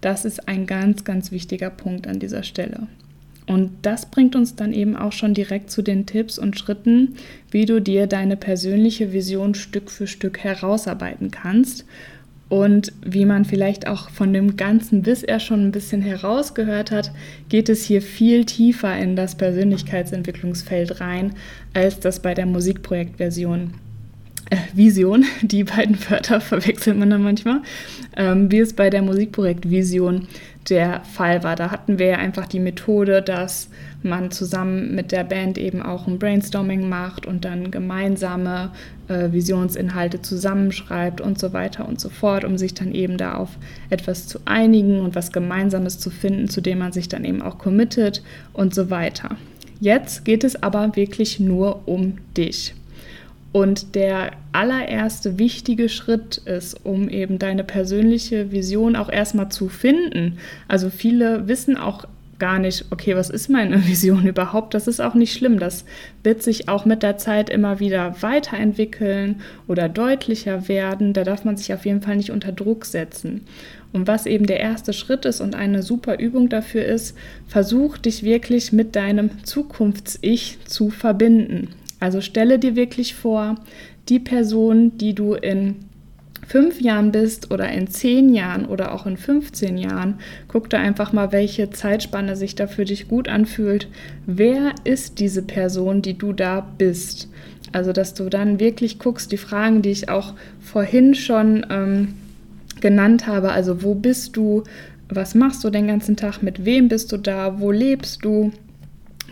Das 0.00 0.24
ist 0.24 0.48
ein 0.48 0.66
ganz, 0.66 1.04
ganz 1.04 1.30
wichtiger 1.30 1.70
Punkt 1.70 2.06
an 2.06 2.18
dieser 2.18 2.42
Stelle. 2.42 2.86
Und 3.46 3.70
das 3.82 4.06
bringt 4.06 4.36
uns 4.36 4.54
dann 4.54 4.72
eben 4.72 4.96
auch 4.96 5.12
schon 5.12 5.34
direkt 5.34 5.70
zu 5.70 5.82
den 5.82 6.06
Tipps 6.06 6.38
und 6.38 6.58
Schritten, 6.58 7.16
wie 7.50 7.66
du 7.66 7.80
dir 7.80 8.06
deine 8.06 8.36
persönliche 8.36 9.12
Vision 9.12 9.54
Stück 9.54 9.90
für 9.90 10.06
Stück 10.06 10.38
herausarbeiten 10.38 11.30
kannst 11.30 11.84
und 12.50 12.92
wie 13.02 13.24
man 13.24 13.44
vielleicht 13.44 13.86
auch 13.86 14.10
von 14.10 14.32
dem 14.32 14.56
Ganzen 14.56 15.02
bisher 15.02 15.38
schon 15.38 15.68
ein 15.68 15.70
bisschen 15.72 16.02
herausgehört 16.02 16.90
hat, 16.90 17.12
geht 17.48 17.68
es 17.68 17.84
hier 17.84 18.02
viel 18.02 18.44
tiefer 18.44 18.98
in 18.98 19.14
das 19.14 19.36
Persönlichkeitsentwicklungsfeld 19.36 21.00
rein, 21.00 21.32
als 21.74 22.00
das 22.00 22.20
bei 22.20 22.34
der 22.34 22.46
Musikprojektversion 22.46 23.74
äh, 24.50 24.56
Vision, 24.74 25.24
die 25.42 25.62
beiden 25.62 25.96
Wörter 26.10 26.40
verwechselt 26.40 26.98
man 26.98 27.10
dann 27.10 27.22
manchmal, 27.22 27.60
ähm, 28.16 28.50
wie 28.50 28.58
es 28.58 28.72
bei 28.72 28.90
der 28.90 29.02
Musikprojektvision 29.02 30.26
der 30.68 31.00
Fall 31.04 31.42
war. 31.42 31.56
Da 31.56 31.70
hatten 31.70 31.98
wir 31.98 32.06
ja 32.06 32.16
einfach 32.16 32.46
die 32.46 32.60
Methode, 32.60 33.22
dass 33.22 33.68
man 34.02 34.30
zusammen 34.30 34.94
mit 34.94 35.12
der 35.12 35.24
Band 35.24 35.58
eben 35.58 35.82
auch 35.82 36.06
ein 36.06 36.18
Brainstorming 36.18 36.88
macht 36.88 37.26
und 37.26 37.44
dann 37.44 37.70
gemeinsame 37.70 38.70
äh, 39.08 39.32
Visionsinhalte 39.32 40.22
zusammenschreibt 40.22 41.20
und 41.20 41.38
so 41.38 41.52
weiter 41.52 41.88
und 41.88 42.00
so 42.00 42.08
fort, 42.08 42.44
um 42.44 42.58
sich 42.58 42.74
dann 42.74 42.92
eben 42.92 43.16
da 43.16 43.34
auf 43.34 43.50
etwas 43.88 44.26
zu 44.26 44.40
einigen 44.44 45.00
und 45.00 45.14
was 45.14 45.32
Gemeinsames 45.32 45.98
zu 45.98 46.10
finden, 46.10 46.48
zu 46.48 46.60
dem 46.60 46.78
man 46.78 46.92
sich 46.92 47.08
dann 47.08 47.24
eben 47.24 47.42
auch 47.42 47.58
committet 47.58 48.22
und 48.52 48.74
so 48.74 48.90
weiter. 48.90 49.36
Jetzt 49.80 50.24
geht 50.24 50.44
es 50.44 50.62
aber 50.62 50.94
wirklich 50.94 51.40
nur 51.40 51.88
um 51.88 52.18
dich. 52.36 52.74
Und 53.52 53.96
der 53.96 54.32
allererste 54.52 55.38
wichtige 55.38 55.88
Schritt 55.88 56.38
ist, 56.38 56.84
um 56.84 57.08
eben 57.08 57.38
deine 57.38 57.64
persönliche 57.64 58.52
Vision 58.52 58.94
auch 58.94 59.10
erstmal 59.10 59.50
zu 59.50 59.68
finden. 59.68 60.38
Also 60.68 60.88
viele 60.88 61.48
wissen 61.48 61.76
auch 61.76 62.06
gar 62.38 62.58
nicht, 62.58 62.86
okay, 62.90 63.14
was 63.14 63.28
ist 63.28 63.48
meine 63.48 63.86
Vision 63.86 64.26
überhaupt? 64.26 64.74
Das 64.74 64.86
ist 64.88 65.00
auch 65.00 65.14
nicht 65.14 65.32
schlimm. 65.32 65.60
Das 65.60 65.84
wird 66.24 66.42
sich 66.42 66.68
auch 66.68 66.84
mit 66.84 67.04
der 67.04 67.18
Zeit 67.18 67.50
immer 67.50 67.78
wieder 67.78 68.22
weiterentwickeln 68.22 69.42
oder 69.68 69.88
deutlicher 69.88 70.68
werden. 70.68 71.12
Da 71.12 71.22
darf 71.22 71.44
man 71.44 71.56
sich 71.56 71.72
auf 71.72 71.84
jeden 71.86 72.02
Fall 72.02 72.16
nicht 72.16 72.30
unter 72.30 72.50
Druck 72.52 72.84
setzen. 72.84 73.42
Und 73.92 74.06
was 74.06 74.26
eben 74.26 74.46
der 74.46 74.60
erste 74.60 74.92
Schritt 74.92 75.24
ist 75.24 75.40
und 75.40 75.54
eine 75.56 75.82
super 75.82 76.18
Übung 76.18 76.48
dafür 76.48 76.84
ist, 76.84 77.16
versuch 77.48 77.98
dich 77.98 78.22
wirklich 78.22 78.72
mit 78.72 78.94
deinem 78.94 79.44
Zukunfts-Ich 79.44 80.58
zu 80.64 80.90
verbinden. 80.90 81.68
Also 82.00 82.20
stelle 82.20 82.58
dir 82.58 82.76
wirklich 82.76 83.14
vor, 83.14 83.56
die 84.08 84.18
Person, 84.18 84.96
die 84.98 85.14
du 85.14 85.34
in 85.34 85.76
fünf 86.46 86.80
Jahren 86.80 87.12
bist 87.12 87.52
oder 87.52 87.70
in 87.70 87.86
zehn 87.86 88.34
Jahren 88.34 88.64
oder 88.64 88.92
auch 88.92 89.06
in 89.06 89.16
15 89.16 89.78
Jahren, 89.78 90.14
guck 90.48 90.68
da 90.68 90.78
einfach 90.80 91.12
mal, 91.12 91.30
welche 91.30 91.70
Zeitspanne 91.70 92.34
sich 92.34 92.56
da 92.56 92.66
für 92.66 92.84
dich 92.84 93.06
gut 93.06 93.28
anfühlt. 93.28 93.86
Wer 94.26 94.74
ist 94.82 95.20
diese 95.20 95.42
Person, 95.42 96.02
die 96.02 96.18
du 96.18 96.32
da 96.32 96.60
bist? 96.76 97.28
Also, 97.70 97.92
dass 97.92 98.14
du 98.14 98.28
dann 98.28 98.58
wirklich 98.58 98.98
guckst, 98.98 99.30
die 99.30 99.36
Fragen, 99.36 99.82
die 99.82 99.90
ich 99.90 100.08
auch 100.08 100.34
vorhin 100.60 101.14
schon 101.14 101.64
ähm, 101.70 102.14
genannt 102.80 103.28
habe, 103.28 103.52
also 103.52 103.84
wo 103.84 103.94
bist 103.94 104.36
du, 104.36 104.64
was 105.08 105.36
machst 105.36 105.62
du 105.62 105.70
den 105.70 105.86
ganzen 105.86 106.16
Tag, 106.16 106.42
mit 106.42 106.64
wem 106.64 106.88
bist 106.88 107.12
du 107.12 107.16
da, 107.16 107.60
wo 107.60 107.70
lebst 107.70 108.24
du, 108.24 108.50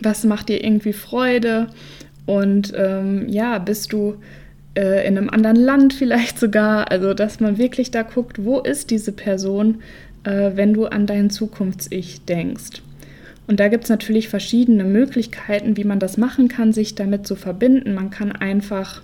was 0.01 0.23
macht 0.23 0.47
dir 0.47 0.63
irgendwie 0.63 0.93
Freude, 0.93 1.67
und 2.29 2.73
ähm, 2.77 3.27
ja, 3.27 3.57
bist 3.57 3.91
du 3.91 4.17
äh, 4.77 5.07
in 5.07 5.17
einem 5.17 5.31
anderen 5.31 5.55
Land 5.55 5.93
vielleicht 5.93 6.37
sogar? 6.37 6.91
Also, 6.91 7.15
dass 7.15 7.39
man 7.39 7.57
wirklich 7.57 7.89
da 7.89 8.03
guckt, 8.03 8.45
wo 8.45 8.59
ist 8.59 8.91
diese 8.91 9.11
Person, 9.11 9.79
äh, 10.25 10.51
wenn 10.53 10.75
du 10.75 10.85
an 10.85 11.07
dein 11.07 11.31
Zukunfts-Ich 11.31 12.25
denkst. 12.25 12.83
Und 13.47 13.59
da 13.59 13.67
gibt 13.67 13.85
es 13.85 13.89
natürlich 13.89 14.29
verschiedene 14.29 14.83
Möglichkeiten, 14.83 15.75
wie 15.75 15.85
man 15.85 15.97
das 15.97 16.17
machen 16.17 16.49
kann, 16.49 16.71
sich 16.71 16.93
damit 16.93 17.25
zu 17.25 17.35
verbinden. 17.35 17.95
Man 17.95 18.11
kann 18.11 18.31
einfach 18.31 19.01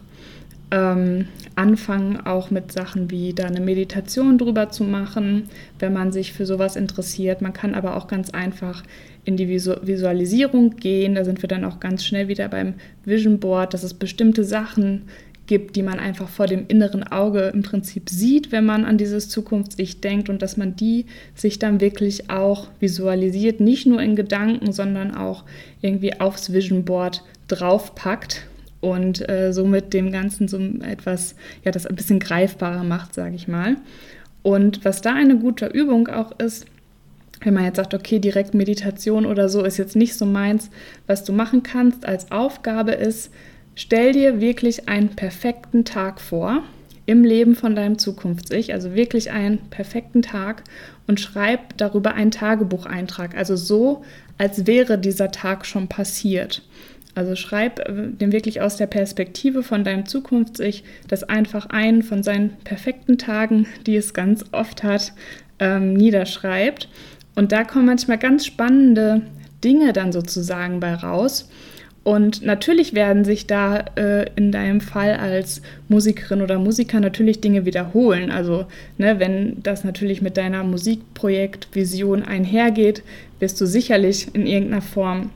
ähm, 0.72 1.28
anfangen, 1.56 2.20
auch 2.26 2.52
mit 2.52 2.72
Sachen 2.72 3.12
wie 3.12 3.34
da 3.34 3.46
eine 3.46 3.62
Meditation 3.62 4.38
drüber 4.38 4.70
zu 4.70 4.84
machen, 4.84 5.50
wenn 5.80 5.94
man 5.94 6.12
sich 6.12 6.34
für 6.34 6.46
sowas 6.46 6.76
interessiert. 6.76 7.42
Man 7.42 7.54
kann 7.54 7.76
aber 7.76 7.96
auch 7.96 8.08
ganz 8.08 8.32
einfach 8.32 8.84
in 9.24 9.38
die 9.38 9.48
Visualisierung 9.48 10.76
gehen. 10.76 11.16
Da 11.16 11.24
sind 11.24 11.42
wir 11.42 11.48
dann 11.48 11.66
auch 11.66 11.80
ganz 11.80 12.04
schnell 12.06 12.28
wieder 12.28 12.48
beim 12.48 12.76
Vision 13.06 13.40
Board, 13.40 13.74
dass 13.74 13.84
es 13.84 13.94
bestimmte 13.94 14.44
Sachen 14.44 15.04
gibt, 15.48 15.76
die 15.76 15.84
man 15.84 16.00
einfach 16.00 16.28
vor 16.28 16.48
dem 16.48 16.66
inneren 16.68 17.04
Auge 17.04 17.52
im 17.54 17.62
Prinzip 17.62 18.10
sieht, 18.10 18.52
wenn 18.52 18.66
man 18.66 18.84
an 18.84 18.98
dieses 18.98 19.30
Zukunfts-Ich 19.30 20.02
denkt 20.02 20.30
und 20.30 20.42
dass 20.42 20.58
man 20.58 20.76
die 20.76 21.06
sich 21.36 21.60
dann 21.60 21.82
wirklich 21.82 22.32
auch 22.32 22.68
visualisiert, 22.80 23.60
nicht 23.60 23.86
nur 23.86 24.02
in 24.02 24.16
Gedanken, 24.16 24.72
sondern 24.72 25.14
auch 25.14 25.44
irgendwie 25.82 26.20
aufs 26.20 26.52
Vision 26.52 26.84
Board 26.84 27.24
draufpackt 27.48 28.48
und 28.86 29.28
äh, 29.28 29.52
somit 29.52 29.94
dem 29.94 30.12
Ganzen 30.12 30.48
so 30.48 30.60
etwas, 30.84 31.34
ja, 31.64 31.72
das 31.72 31.88
ein 31.88 31.96
bisschen 31.96 32.20
greifbarer 32.20 32.84
macht, 32.84 33.16
sage 33.16 33.36
ich 33.36 33.48
mal. 33.48 33.78
Und 34.44 34.86
was 34.86 35.02
da 35.02 35.16
eine 35.16 35.38
gute 35.38 35.66
Übung 35.66 36.08
auch 36.08 36.38
ist, 36.38 36.68
wenn 37.42 37.56
man 37.56 37.66
jetzt 37.66 37.78
sagt, 37.78 37.96
okay, 37.96 38.20
direkt 38.20 38.54
Meditation 38.54 39.26
oder 39.26 39.50
so 39.50 39.64
ist 39.64 39.78
jetzt 39.78 39.96
nicht 39.96 40.14
so 40.14 40.28
meins, 40.28 40.70
was 41.08 41.24
du 41.24 41.34
machen 41.34 41.64
kannst 41.64 42.06
als 42.06 42.32
Aufgabe 42.32 42.92
ist, 42.92 43.32
stell 43.74 44.12
dir 44.12 44.40
wirklich 44.40 44.88
einen 44.88 45.10
perfekten 45.10 45.84
Tag 45.84 46.22
vor 46.22 46.62
im 47.08 47.24
Leben 47.24 47.56
von 47.56 47.76
deinem 47.76 47.98
Zukunfts-Ich, 47.98 48.72
also 48.72 48.94
wirklich 48.94 49.32
einen 49.32 49.58
perfekten 49.70 50.22
Tag 50.22 50.64
und 51.08 51.20
schreib 51.20 51.76
darüber 51.78 52.14
einen 52.14 52.32
Tagebucheintrag, 52.32 53.36
also 53.36 53.56
so, 53.56 54.04
als 54.38 54.68
wäre 54.68 55.00
dieser 55.00 55.32
Tag 55.32 55.66
schon 55.66 55.88
passiert. 55.88 56.62
Also 57.16 57.36
schreib 57.36 57.80
äh, 57.80 58.10
den 58.12 58.32
wirklich 58.32 58.62
aus 58.62 58.78
der 58.78 58.88
Perspektive 58.88 59.64
von 59.64 59.84
deinem 59.84 60.06
Zukunfts-Ich 60.06 60.84
das 61.08 61.24
einfach 61.24 61.68
ein 61.68 62.04
von 62.04 62.22
seinen 62.22 62.52
perfekten 62.64 63.18
Tagen, 63.18 63.66
die 63.88 63.96
es 63.96 64.14
ganz 64.14 64.46
oft 64.52 64.84
hat, 64.84 65.14
ähm, 65.60 65.94
niederschreibt 65.94 66.90
und 67.36 67.52
da 67.52 67.64
kommen 67.64 67.86
manchmal 67.86 68.18
ganz 68.18 68.46
spannende 68.46 69.22
Dinge 69.64 69.94
dann 69.94 70.12
sozusagen 70.12 70.80
bei 70.80 70.94
raus. 70.94 71.50
Und 72.04 72.44
natürlich 72.44 72.94
werden 72.94 73.26
sich 73.26 73.48
da 73.48 73.84
äh, 73.96 74.28
in 74.36 74.52
deinem 74.52 74.80
Fall 74.80 75.16
als 75.16 75.64
Musikerin 75.88 76.44
oder 76.44 76.60
Musiker 76.60 77.00
natürlich 77.00 77.42
Dinge 77.42 77.66
wiederholen. 77.66 78.30
Also 78.30 78.66
ne, 79.00 79.20
wenn 79.20 79.62
das 79.64 79.84
natürlich 79.84 80.22
mit 80.22 80.38
deiner 80.38 80.64
Musikprojektvision 80.64 82.22
einhergeht, 82.22 83.02
wirst 83.40 83.60
du 83.60 83.66
sicherlich 83.66 84.34
in 84.34 84.46
irgendeiner 84.46 84.84
Form 84.84 85.32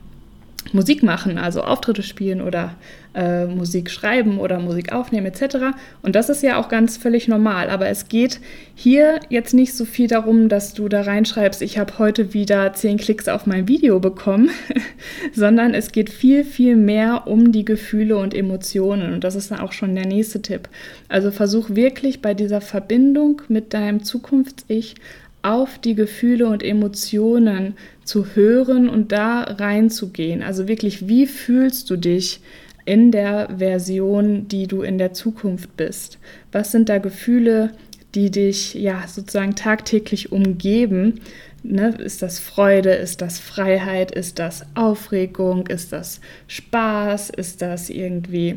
Musik 0.72 1.02
machen, 1.02 1.38
also 1.38 1.62
Auftritte 1.62 2.02
spielen 2.02 2.40
oder 2.40 2.74
äh, 3.14 3.46
Musik 3.46 3.90
schreiben 3.90 4.38
oder 4.38 4.60
Musik 4.60 4.92
aufnehmen 4.92 5.26
etc. 5.26 5.76
Und 6.02 6.14
das 6.14 6.28
ist 6.28 6.42
ja 6.42 6.58
auch 6.58 6.68
ganz 6.68 6.96
völlig 6.96 7.26
normal. 7.26 7.70
Aber 7.70 7.88
es 7.88 8.08
geht 8.08 8.40
hier 8.74 9.18
jetzt 9.30 9.52
nicht 9.52 9.74
so 9.74 9.84
viel 9.84 10.06
darum, 10.06 10.48
dass 10.48 10.74
du 10.74 10.88
da 10.88 11.02
reinschreibst, 11.02 11.62
ich 11.62 11.78
habe 11.78 11.98
heute 11.98 12.34
wieder 12.34 12.72
zehn 12.72 12.98
Klicks 12.98 13.26
auf 13.26 13.46
mein 13.46 13.66
Video 13.66 13.98
bekommen, 13.98 14.50
sondern 15.32 15.74
es 15.74 15.92
geht 15.92 16.10
viel, 16.10 16.44
viel 16.44 16.76
mehr 16.76 17.26
um 17.26 17.52
die 17.52 17.64
Gefühle 17.64 18.16
und 18.18 18.34
Emotionen. 18.34 19.12
Und 19.12 19.24
das 19.24 19.34
ist 19.34 19.50
dann 19.50 19.60
auch 19.60 19.72
schon 19.72 19.94
der 19.94 20.06
nächste 20.06 20.40
Tipp. 20.40 20.68
Also 21.08 21.30
versuch 21.30 21.70
wirklich 21.70 22.22
bei 22.22 22.34
dieser 22.34 22.60
Verbindung 22.60 23.42
mit 23.48 23.74
deinem 23.74 24.04
Zukunfts-Ich 24.04 24.94
auf 25.42 25.78
die 25.78 25.94
Gefühle 25.94 26.48
und 26.48 26.62
Emotionen 26.62 27.74
zu 28.10 28.34
hören 28.34 28.88
und 28.88 29.12
da 29.12 29.42
reinzugehen. 29.42 30.42
Also 30.42 30.66
wirklich, 30.66 31.06
wie 31.06 31.28
fühlst 31.28 31.88
du 31.90 31.96
dich 31.96 32.40
in 32.84 33.12
der 33.12 33.48
Version, 33.58 34.48
die 34.48 34.66
du 34.66 34.82
in 34.82 34.98
der 34.98 35.12
Zukunft 35.12 35.76
bist? 35.76 36.18
Was 36.50 36.72
sind 36.72 36.88
da 36.88 36.98
Gefühle, 36.98 37.70
die 38.16 38.32
dich 38.32 38.74
ja 38.74 39.04
sozusagen 39.06 39.54
tagtäglich 39.54 40.32
umgeben? 40.32 41.20
Ne? 41.62 41.94
Ist 41.98 42.20
das 42.20 42.40
Freude? 42.40 42.90
Ist 42.90 43.20
das 43.20 43.38
Freiheit? 43.38 44.10
Ist 44.10 44.40
das 44.40 44.66
Aufregung? 44.74 45.68
Ist 45.68 45.92
das 45.92 46.20
Spaß? 46.48 47.30
Ist 47.30 47.62
das 47.62 47.90
irgendwie, 47.90 48.56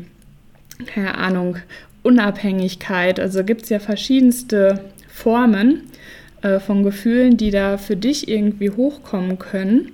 keine 0.84 1.16
Ahnung, 1.16 1.58
Unabhängigkeit? 2.02 3.20
Also 3.20 3.44
gibt 3.44 3.62
es 3.62 3.68
ja 3.68 3.78
verschiedenste 3.78 4.80
Formen. 5.06 5.82
Äh, 6.44 6.60
von 6.60 6.84
Gefühlen, 6.84 7.38
die 7.38 7.50
da 7.50 7.78
für 7.78 7.96
dich 7.96 8.28
irgendwie 8.28 8.68
hochkommen 8.68 9.38
können. 9.38 9.92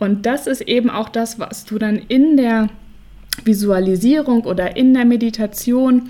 Und 0.00 0.26
das 0.26 0.48
ist 0.48 0.62
eben 0.62 0.90
auch 0.90 1.08
das, 1.08 1.38
was 1.38 1.64
du 1.66 1.78
dann 1.78 2.00
in 2.08 2.36
der 2.36 2.68
Visualisierung 3.44 4.42
oder 4.42 4.76
in 4.76 4.92
der 4.92 5.04
Meditation 5.04 6.08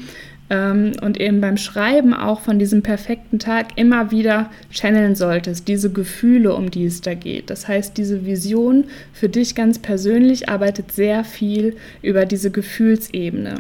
ähm, 0.49 0.93
und 1.03 1.21
eben 1.21 1.43
beim 1.43 1.59
Schreiben 1.59 2.15
auch 2.15 2.41
von 2.41 2.59
diesem 2.59 2.83
perfekten 2.83 3.39
Tag 3.39 3.77
immer 3.77 4.11
wieder 4.11 4.51
channeln 4.71 5.17
solltest, 5.17 5.69
diese 5.69 5.93
Gefühle, 5.93 6.55
um 6.55 6.71
die 6.71 6.87
es 6.87 7.03
da 7.03 7.13
geht. 7.13 7.51
Das 7.51 7.69
heißt, 7.69 7.99
diese 7.99 8.25
Vision 8.25 8.85
für 9.13 9.29
dich 9.29 9.55
ganz 9.55 9.79
persönlich 9.79 10.49
arbeitet 10.49 10.93
sehr 10.93 11.25
viel 11.25 11.77
über 12.01 12.25
diese 12.25 12.51
Gefühlsebene. 12.51 13.57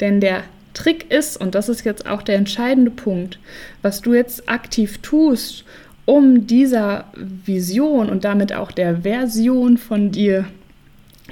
Denn 0.00 0.22
der 0.22 0.42
Trick 0.76 1.10
ist, 1.10 1.40
und 1.40 1.54
das 1.54 1.70
ist 1.70 1.84
jetzt 1.84 2.06
auch 2.06 2.20
der 2.20 2.36
entscheidende 2.36 2.90
Punkt, 2.90 3.38
was 3.80 4.02
du 4.02 4.12
jetzt 4.12 4.48
aktiv 4.48 4.98
tust, 4.98 5.64
um 6.04 6.46
dieser 6.46 7.06
Vision 7.16 8.10
und 8.10 8.24
damit 8.24 8.52
auch 8.52 8.70
der 8.70 8.98
Version 8.98 9.78
von 9.78 10.12
dir 10.12 10.44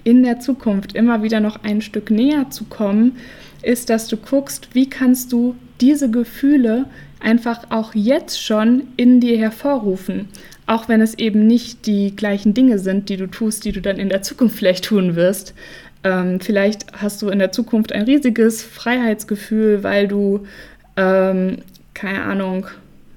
in 0.03 0.23
der 0.23 0.41
Zukunft 0.41 0.95
immer 0.95 1.23
wieder 1.23 1.41
noch 1.41 1.63
ein 1.63 1.83
Stück 1.83 2.11
näher 2.11 2.49
zu 2.49 2.65
kommen, 2.65 3.17
ist, 3.63 3.91
dass 3.91 4.09
du 4.09 4.17
guckst, 4.17 4.71
wie 4.73 4.89
kannst 4.89 5.31
du 5.33 5.55
diese 5.81 6.11
Gefühle 6.11 6.87
einfach 7.21 7.71
auch 7.71 7.95
jetzt 7.95 8.43
schon 8.43 8.85
in 8.97 9.21
dir 9.21 9.39
hervorrufen. 9.39 10.29
Auch 10.67 10.89
wenn 10.89 11.03
es 11.03 11.15
eben 11.19 11.47
nicht 11.47 11.87
die 11.87 12.17
gleichen 12.17 12.55
Dinge 12.55 12.79
sind, 12.79 13.11
die 13.11 13.19
du 13.19 13.27
tust, 13.27 13.67
die 13.67 13.73
du 13.73 13.83
dann 13.83 13.99
in 13.99 14.09
der 14.09 14.23
Zukunft 14.23 14.57
vielleicht 14.57 14.87
tun 14.87 15.17
wirst. 15.17 15.55
Ähm, 16.05 16.39
vielleicht 16.41 16.93
hast 16.93 17.23
du 17.23 17.31
in 17.31 17.39
der 17.39 17.51
Zukunft 17.51 17.93
ein 17.93 18.03
riesiges 18.03 18.63
Freiheitsgefühl, 18.63 19.83
weil 19.83 20.07
du, 20.07 20.47
ähm, 20.97 21.59
keine 21.95 22.23
Ahnung, 22.23 22.67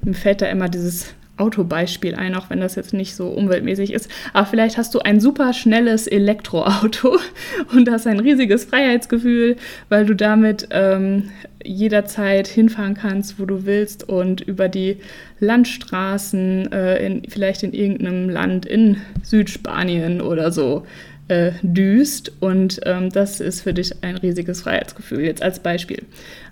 mir 0.02 0.14
fällt 0.14 0.42
da 0.42 0.48
immer 0.48 0.70
dieses 0.70 1.14
Autobeispiel 1.38 2.16
ein, 2.16 2.36
auch 2.36 2.50
wenn 2.50 2.60
das 2.60 2.76
jetzt 2.76 2.94
nicht 2.94 3.16
so 3.16 3.28
umweltmäßig 3.28 3.94
ist. 3.94 4.10
Aber 4.34 4.46
vielleicht 4.48 4.78
hast 4.78 4.94
du 4.96 5.00
ein 5.00 5.20
super 5.20 5.54
schnelles 5.54 6.08
Elektroauto 6.08 7.20
und 7.76 7.90
hast 7.90 8.08
ein 8.08 8.20
riesiges 8.20 8.66
Freiheitsgefühl, 8.66 9.56
weil 9.90 10.06
du 10.06 10.16
damit 10.16 10.68
ähm, 10.72 11.30
jederzeit 11.64 12.48
hinfahren 12.48 12.96
kannst, 12.96 13.40
wo 13.40 13.46
du 13.46 13.66
willst 13.66 14.08
und 14.08 14.42
über 14.42 14.70
die 14.70 14.98
Landstraßen, 15.40 16.72
äh, 16.72 17.06
in, 17.06 17.30
vielleicht 17.30 17.64
in 17.64 17.74
irgendeinem 17.74 18.30
Land 18.30 18.66
in 18.66 18.98
Südspanien 19.24 20.22
oder 20.22 20.52
so, 20.52 20.86
äh, 21.28 21.52
düst. 21.62 22.32
Und 22.40 22.80
ähm, 22.86 23.10
das 23.10 23.40
ist 23.40 23.62
für 23.62 23.74
dich 23.74 24.04
ein 24.04 24.18
riesiges 24.18 24.62
Freiheitsgefühl, 24.62 25.22
jetzt 25.22 25.42
als 25.42 25.60
Beispiel. 25.60 26.04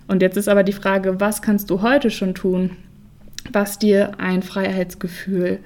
Und 0.08 0.22
jetzt 0.22 0.36
ist 0.36 0.48
aber 0.48 0.62
die 0.62 0.72
Frage, 0.72 1.20
was 1.20 1.42
kannst 1.42 1.70
du 1.70 1.82
heute 1.82 2.10
schon 2.10 2.34
tun, 2.34 2.70
was 3.52 3.78
dir 3.78 4.18
ein 4.18 4.42
Freiheitsgefühl 4.42 5.58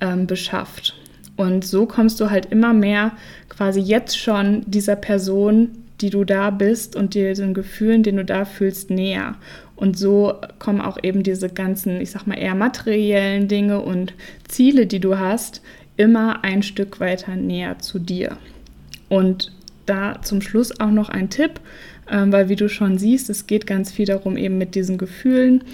ähm, 0.00 0.26
beschafft. 0.26 0.94
Und 1.36 1.64
so 1.64 1.86
kommst 1.86 2.20
du 2.20 2.30
halt 2.30 2.46
immer 2.46 2.72
mehr 2.72 3.12
quasi 3.48 3.80
jetzt 3.80 4.18
schon 4.18 4.62
dieser 4.66 4.96
Person, 4.96 5.70
die 6.00 6.10
du 6.10 6.24
da 6.24 6.50
bist 6.50 6.96
und 6.96 7.14
dir 7.14 7.34
den 7.34 7.54
Gefühlen, 7.54 8.02
den 8.02 8.16
du 8.16 8.24
da 8.24 8.44
fühlst, 8.44 8.90
näher. 8.90 9.36
Und 9.76 9.98
so 9.98 10.34
kommen 10.58 10.80
auch 10.80 10.98
eben 11.02 11.22
diese 11.22 11.48
ganzen, 11.48 12.00
ich 12.00 12.10
sag 12.10 12.26
mal, 12.26 12.38
eher 12.38 12.54
materiellen 12.54 13.48
Dinge 13.48 13.80
und 13.80 14.14
Ziele, 14.48 14.86
die 14.86 15.00
du 15.00 15.18
hast, 15.18 15.62
immer 15.96 16.44
ein 16.44 16.62
Stück 16.62 17.00
weiter 17.00 17.36
näher 17.36 17.78
zu 17.78 17.98
dir. 17.98 18.38
Und 19.08 19.52
da 19.86 20.20
zum 20.22 20.40
Schluss 20.40 20.80
auch 20.80 20.90
noch 20.90 21.08
ein 21.08 21.30
Tipp, 21.30 21.60
äh, 22.10 22.24
weil 22.26 22.48
wie 22.48 22.56
du 22.56 22.68
schon 22.68 22.98
siehst, 22.98 23.30
es 23.30 23.46
geht 23.46 23.66
ganz 23.66 23.92
viel 23.92 24.06
darum, 24.06 24.36
eben 24.36 24.58
mit 24.58 24.74
diesen 24.74 24.98
Gefühlen 24.98 25.64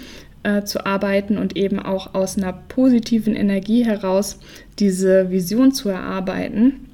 äh, 0.43 0.63
zu 0.63 0.85
arbeiten 0.85 1.37
und 1.37 1.57
eben 1.57 1.79
auch 1.79 2.13
aus 2.13 2.37
einer 2.37 2.53
positiven 2.53 3.35
Energie 3.35 3.85
heraus 3.85 4.39
diese 4.79 5.31
Vision 5.31 5.71
zu 5.71 5.89
erarbeiten. 5.89 6.89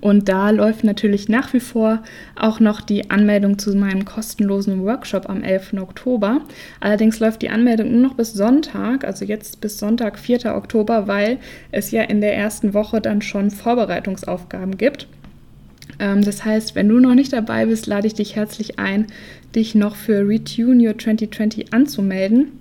Und 0.00 0.28
da 0.28 0.50
läuft 0.50 0.84
natürlich 0.84 1.28
nach 1.28 1.52
wie 1.52 1.60
vor 1.60 2.02
auch 2.36 2.60
noch 2.60 2.80
die 2.80 3.10
Anmeldung 3.10 3.58
zu 3.58 3.74
meinem 3.76 4.04
kostenlosen 4.04 4.84
Workshop 4.84 5.28
am 5.28 5.42
11. 5.42 5.74
Oktober. 5.80 6.42
Allerdings 6.78 7.18
läuft 7.18 7.42
die 7.42 7.50
Anmeldung 7.50 7.90
nur 7.90 8.02
noch 8.02 8.14
bis 8.14 8.32
Sonntag, 8.32 9.04
also 9.04 9.24
jetzt 9.24 9.60
bis 9.60 9.78
Sonntag, 9.78 10.18
4. 10.18 10.54
Oktober, 10.54 11.08
weil 11.08 11.38
es 11.72 11.90
ja 11.90 12.02
in 12.02 12.20
der 12.20 12.36
ersten 12.36 12.72
Woche 12.72 13.00
dann 13.00 13.20
schon 13.20 13.50
Vorbereitungsaufgaben 13.50 14.78
gibt. 14.78 15.08
Ähm, 15.98 16.22
das 16.24 16.44
heißt, 16.44 16.74
wenn 16.74 16.88
du 16.88 16.98
noch 17.00 17.14
nicht 17.14 17.32
dabei 17.32 17.66
bist, 17.66 17.86
lade 17.86 18.06
ich 18.06 18.14
dich 18.14 18.36
herzlich 18.36 18.78
ein, 18.78 19.06
dich 19.54 19.74
noch 19.74 19.96
für 19.96 20.26
Retune 20.26 20.88
Your 20.88 20.98
2020 20.98 21.72
anzumelden. 21.72 22.52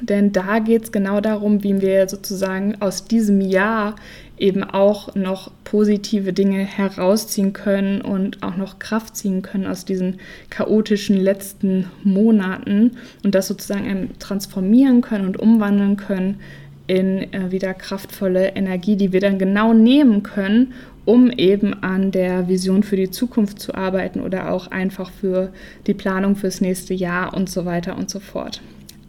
Denn 0.00 0.32
da 0.32 0.58
geht 0.58 0.84
es 0.84 0.92
genau 0.92 1.20
darum, 1.20 1.62
wie 1.62 1.80
wir 1.80 2.08
sozusagen 2.08 2.80
aus 2.80 3.04
diesem 3.04 3.40
Jahr 3.40 3.94
eben 4.36 4.64
auch 4.64 5.14
noch 5.14 5.52
positive 5.62 6.32
Dinge 6.32 6.64
herausziehen 6.64 7.52
können 7.52 8.00
und 8.00 8.42
auch 8.42 8.56
noch 8.56 8.80
Kraft 8.80 9.16
ziehen 9.16 9.42
können 9.42 9.66
aus 9.66 9.84
diesen 9.84 10.18
chaotischen 10.50 11.16
letzten 11.16 11.86
Monaten 12.02 12.96
und 13.22 13.36
das 13.36 13.46
sozusagen 13.46 14.10
transformieren 14.18 15.00
können 15.02 15.26
und 15.26 15.38
umwandeln 15.38 15.96
können 15.96 16.40
in 16.88 17.32
äh, 17.32 17.52
wieder 17.52 17.72
kraftvolle 17.72 18.56
Energie, 18.56 18.96
die 18.96 19.12
wir 19.12 19.20
dann 19.20 19.38
genau 19.38 19.72
nehmen 19.72 20.24
können, 20.24 20.72
um 21.04 21.30
eben 21.30 21.82
an 21.82 22.10
der 22.10 22.48
Vision 22.48 22.82
für 22.82 22.96
die 22.96 23.10
Zukunft 23.10 23.58
zu 23.58 23.74
arbeiten 23.74 24.20
oder 24.20 24.52
auch 24.52 24.68
einfach 24.68 25.10
für 25.10 25.52
die 25.86 25.94
Planung 25.94 26.36
fürs 26.36 26.60
nächste 26.60 26.94
Jahr 26.94 27.34
und 27.34 27.50
so 27.50 27.64
weiter 27.64 27.96
und 27.96 28.10
so 28.10 28.20
fort. 28.20 28.60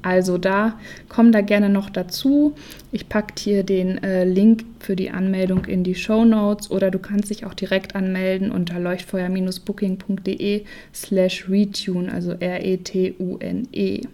Also 0.04 0.38
da 0.38 0.78
komm 1.08 1.32
da 1.32 1.40
gerne 1.40 1.70
noch 1.70 1.90
dazu. 1.90 2.54
Ich 2.92 3.08
packe 3.08 3.34
dir 3.36 3.64
den 3.64 4.04
äh, 4.04 4.26
Link 4.26 4.66
für 4.80 4.98
die 4.98 5.12
Anmeldung 5.12 5.64
in 5.66 5.86
die 5.86 5.96
Show 5.96 6.26
Notes 6.26 6.70
oder 6.70 6.92
du 6.92 7.00
kannst 7.00 7.30
dich 7.30 7.46
auch 7.46 7.54
direkt 7.54 7.96
anmelden 7.96 8.52
unter 8.52 8.80
leuchtfeuer-booking.de 8.80 10.66
slash 10.94 11.50
retune, 11.50 12.12
also 12.12 12.34
R-E-T-U-N-E. 12.34 14.02
-E. 14.02 14.08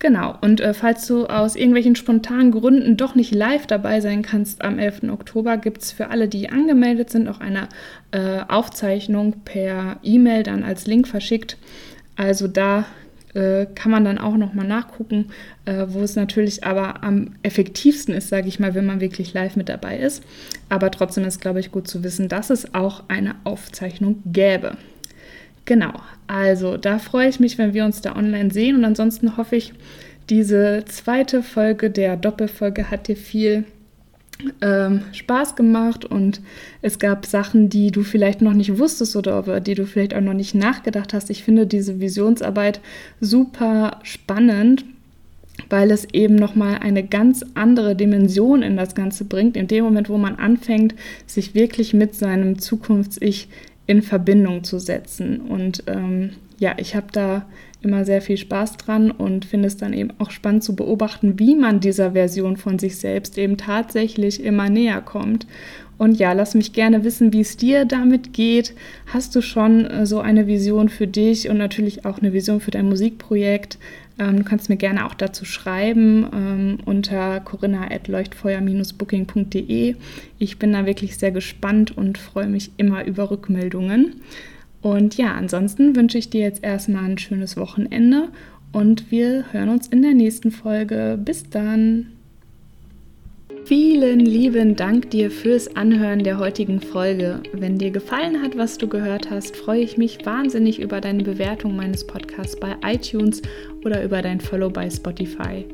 Genau, 0.00 0.36
und 0.42 0.60
äh, 0.60 0.74
falls 0.74 1.06
du 1.08 1.26
aus 1.26 1.56
irgendwelchen 1.56 1.96
spontanen 1.96 2.52
Gründen 2.52 2.96
doch 2.96 3.16
nicht 3.16 3.34
live 3.34 3.66
dabei 3.66 4.00
sein 4.00 4.22
kannst 4.22 4.62
am 4.62 4.78
11. 4.78 5.04
Oktober, 5.10 5.56
gibt 5.56 5.82
es 5.82 5.90
für 5.90 6.10
alle, 6.10 6.28
die 6.28 6.50
angemeldet 6.50 7.10
sind, 7.10 7.26
auch 7.26 7.40
eine 7.40 7.68
äh, 8.12 8.40
Aufzeichnung 8.46 9.40
per 9.44 9.98
E-Mail 10.04 10.44
dann 10.44 10.62
als 10.62 10.86
Link 10.86 11.08
verschickt. 11.08 11.56
Also 12.14 12.46
da 12.46 12.86
äh, 13.34 13.66
kann 13.74 13.90
man 13.90 14.04
dann 14.04 14.18
auch 14.18 14.36
nochmal 14.36 14.68
nachgucken, 14.68 15.30
äh, 15.64 15.86
wo 15.88 16.00
es 16.02 16.14
natürlich 16.14 16.62
aber 16.62 17.02
am 17.02 17.34
effektivsten 17.42 18.14
ist, 18.14 18.28
sage 18.28 18.46
ich 18.46 18.60
mal, 18.60 18.76
wenn 18.76 18.86
man 18.86 19.00
wirklich 19.00 19.34
live 19.34 19.56
mit 19.56 19.68
dabei 19.68 19.98
ist. 19.98 20.22
Aber 20.68 20.92
trotzdem 20.92 21.24
ist, 21.24 21.40
glaube 21.40 21.58
ich, 21.58 21.72
gut 21.72 21.88
zu 21.88 22.04
wissen, 22.04 22.28
dass 22.28 22.50
es 22.50 22.72
auch 22.72 23.02
eine 23.08 23.34
Aufzeichnung 23.42 24.22
gäbe. 24.26 24.76
Genau, 25.68 25.92
also 26.28 26.78
da 26.78 26.98
freue 26.98 27.28
ich 27.28 27.40
mich, 27.40 27.58
wenn 27.58 27.74
wir 27.74 27.84
uns 27.84 28.00
da 28.00 28.16
online 28.16 28.50
sehen 28.50 28.74
und 28.74 28.86
ansonsten 28.86 29.36
hoffe 29.36 29.56
ich, 29.56 29.74
diese 30.30 30.82
zweite 30.86 31.42
Folge 31.42 31.90
der 31.90 32.16
Doppelfolge 32.16 32.90
hat 32.90 33.06
dir 33.06 33.16
viel 33.16 33.64
ähm, 34.62 35.02
Spaß 35.12 35.56
gemacht 35.56 36.06
und 36.06 36.40
es 36.80 36.98
gab 36.98 37.26
Sachen, 37.26 37.68
die 37.68 37.90
du 37.90 38.02
vielleicht 38.02 38.40
noch 38.40 38.54
nicht 38.54 38.78
wusstest 38.78 39.14
oder 39.14 39.40
über 39.40 39.60
die 39.60 39.74
du 39.74 39.84
vielleicht 39.84 40.14
auch 40.14 40.22
noch 40.22 40.32
nicht 40.32 40.54
nachgedacht 40.54 41.12
hast. 41.12 41.28
Ich 41.28 41.44
finde 41.44 41.66
diese 41.66 42.00
Visionsarbeit 42.00 42.80
super 43.20 43.98
spannend, 44.04 44.86
weil 45.68 45.90
es 45.90 46.06
eben 46.14 46.36
nochmal 46.36 46.78
eine 46.78 47.04
ganz 47.04 47.44
andere 47.52 47.94
Dimension 47.94 48.62
in 48.62 48.78
das 48.78 48.94
Ganze 48.94 49.26
bringt. 49.26 49.54
In 49.54 49.66
dem 49.66 49.84
Moment, 49.84 50.08
wo 50.08 50.16
man 50.16 50.36
anfängt, 50.36 50.94
sich 51.26 51.54
wirklich 51.54 51.92
mit 51.92 52.14
seinem 52.14 52.58
Zukunfts-Ich 52.58 53.48
in 53.88 54.02
Verbindung 54.02 54.62
zu 54.62 54.78
setzen. 54.78 55.40
Und 55.40 55.82
ähm, 55.86 56.34
ja, 56.58 56.74
ich 56.76 56.94
habe 56.94 57.08
da 57.10 57.46
immer 57.82 58.04
sehr 58.04 58.20
viel 58.20 58.36
Spaß 58.36 58.76
dran 58.76 59.10
und 59.10 59.44
finde 59.44 59.68
es 59.68 59.76
dann 59.76 59.92
eben 59.92 60.10
auch 60.18 60.30
spannend 60.30 60.64
zu 60.64 60.74
beobachten, 60.74 61.38
wie 61.38 61.54
man 61.54 61.80
dieser 61.80 62.12
Version 62.12 62.56
von 62.56 62.78
sich 62.78 62.96
selbst 62.96 63.38
eben 63.38 63.56
tatsächlich 63.56 64.42
immer 64.42 64.68
näher 64.68 65.00
kommt. 65.00 65.46
Und 65.96 66.18
ja, 66.18 66.32
lass 66.32 66.54
mich 66.54 66.72
gerne 66.72 67.04
wissen, 67.04 67.32
wie 67.32 67.40
es 67.40 67.56
dir 67.56 67.84
damit 67.84 68.32
geht. 68.32 68.74
Hast 69.06 69.34
du 69.34 69.42
schon 69.42 69.84
äh, 69.84 70.06
so 70.06 70.20
eine 70.20 70.46
Vision 70.46 70.88
für 70.88 71.08
dich 71.08 71.50
und 71.50 71.58
natürlich 71.58 72.04
auch 72.04 72.20
eine 72.20 72.32
Vision 72.32 72.60
für 72.60 72.70
dein 72.70 72.88
Musikprojekt? 72.88 73.78
Ähm, 74.18 74.38
du 74.38 74.44
kannst 74.44 74.68
mir 74.68 74.76
gerne 74.76 75.06
auch 75.06 75.14
dazu 75.14 75.44
schreiben 75.44 76.28
ähm, 76.32 76.78
unter 76.84 77.40
corinna.leuchtfeuer-booking.de. 77.40 79.96
Ich 80.38 80.58
bin 80.58 80.72
da 80.72 80.86
wirklich 80.86 81.16
sehr 81.16 81.32
gespannt 81.32 81.96
und 81.96 82.16
freue 82.16 82.46
mich 82.46 82.70
immer 82.76 83.04
über 83.04 83.32
Rückmeldungen. 83.32 84.20
Und 84.80 85.16
ja, 85.16 85.34
ansonsten 85.34 85.96
wünsche 85.96 86.18
ich 86.18 86.30
dir 86.30 86.42
jetzt 86.42 86.62
erstmal 86.62 87.04
ein 87.04 87.18
schönes 87.18 87.56
Wochenende 87.56 88.28
und 88.72 89.10
wir 89.10 89.46
hören 89.52 89.70
uns 89.70 89.88
in 89.88 90.02
der 90.02 90.14
nächsten 90.14 90.50
Folge. 90.50 91.18
Bis 91.22 91.48
dann! 91.50 92.12
Vielen 93.64 94.20
lieben 94.20 94.76
Dank 94.76 95.10
dir 95.10 95.30
fürs 95.30 95.76
Anhören 95.76 96.24
der 96.24 96.38
heutigen 96.38 96.80
Folge. 96.80 97.42
Wenn 97.52 97.76
dir 97.76 97.90
gefallen 97.90 98.40
hat, 98.40 98.56
was 98.56 98.78
du 98.78 98.88
gehört 98.88 99.30
hast, 99.30 99.56
freue 99.56 99.82
ich 99.82 99.98
mich 99.98 100.24
wahnsinnig 100.24 100.80
über 100.80 101.02
deine 101.02 101.22
Bewertung 101.22 101.76
meines 101.76 102.06
Podcasts 102.06 102.58
bei 102.58 102.76
iTunes 102.82 103.42
oder 103.84 104.02
über 104.02 104.22
dein 104.22 104.40
Follow 104.40 104.70
bei 104.70 104.88
Spotify. 104.88 105.66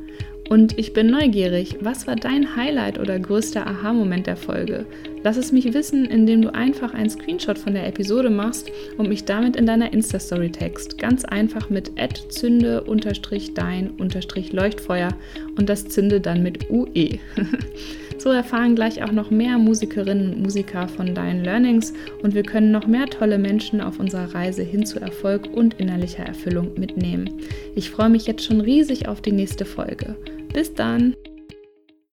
Und 0.51 0.79
ich 0.79 0.93
bin 0.93 1.11
neugierig, 1.11 1.79
was 1.81 2.07
war 2.07 2.17
dein 2.17 2.55
Highlight 2.55 2.99
oder 2.99 3.19
größter 3.19 3.67
Aha-Moment 3.67 4.27
der 4.27 4.37
Folge? 4.37 4.85
Lass 5.23 5.39
es 5.39 5.53
mich 5.53 5.73
wissen, 5.73 6.05
indem 6.05 6.43
du 6.43 6.53
einfach 6.53 6.93
einen 6.93 7.09
Screenshot 7.09 7.59
von 7.59 7.73
der 7.73 7.87
Episode 7.87 8.29
machst 8.29 8.71
und 8.99 9.09
mich 9.09 9.25
damit 9.25 9.57
in 9.57 9.65
deiner 9.65 9.91
Insta-Story 9.91 10.51
text. 10.51 10.99
Ganz 10.99 11.25
einfach 11.25 11.71
mit 11.71 11.93
zünde-dein-leuchtfeuer 12.29 15.09
und 15.57 15.71
das 15.71 15.89
Zünde 15.89 16.21
dann 16.21 16.43
mit 16.43 16.69
UE. 16.69 17.19
so 18.19 18.29
erfahren 18.29 18.75
gleich 18.75 19.03
auch 19.03 19.13
noch 19.13 19.31
mehr 19.31 19.57
Musikerinnen 19.57 20.35
und 20.35 20.43
Musiker 20.43 20.89
von 20.89 21.15
deinen 21.15 21.43
Learnings 21.43 21.95
und 22.23 22.35
wir 22.35 22.43
können 22.43 22.71
noch 22.71 22.87
mehr 22.87 23.07
tolle 23.07 23.39
Menschen 23.39 23.81
auf 23.81 23.99
unserer 23.99 24.35
Reise 24.35 24.63
hin 24.63 24.85
zu 24.85 25.01
Erfolg 25.01 25.49
und 25.55 25.81
innerlicher 25.81 26.25
Erfüllung 26.25 26.73
mitnehmen. 26.77 27.31
Ich 27.75 27.91
freue 27.91 28.11
mich 28.11 28.27
jetzt 28.27 28.45
schon 28.45 28.61
riesig 28.61 29.09
auf 29.09 29.23
die 29.23 29.33
nächste 29.33 29.65
Folge. 29.65 30.17
Bis 30.55 30.73
dann! 30.73 31.17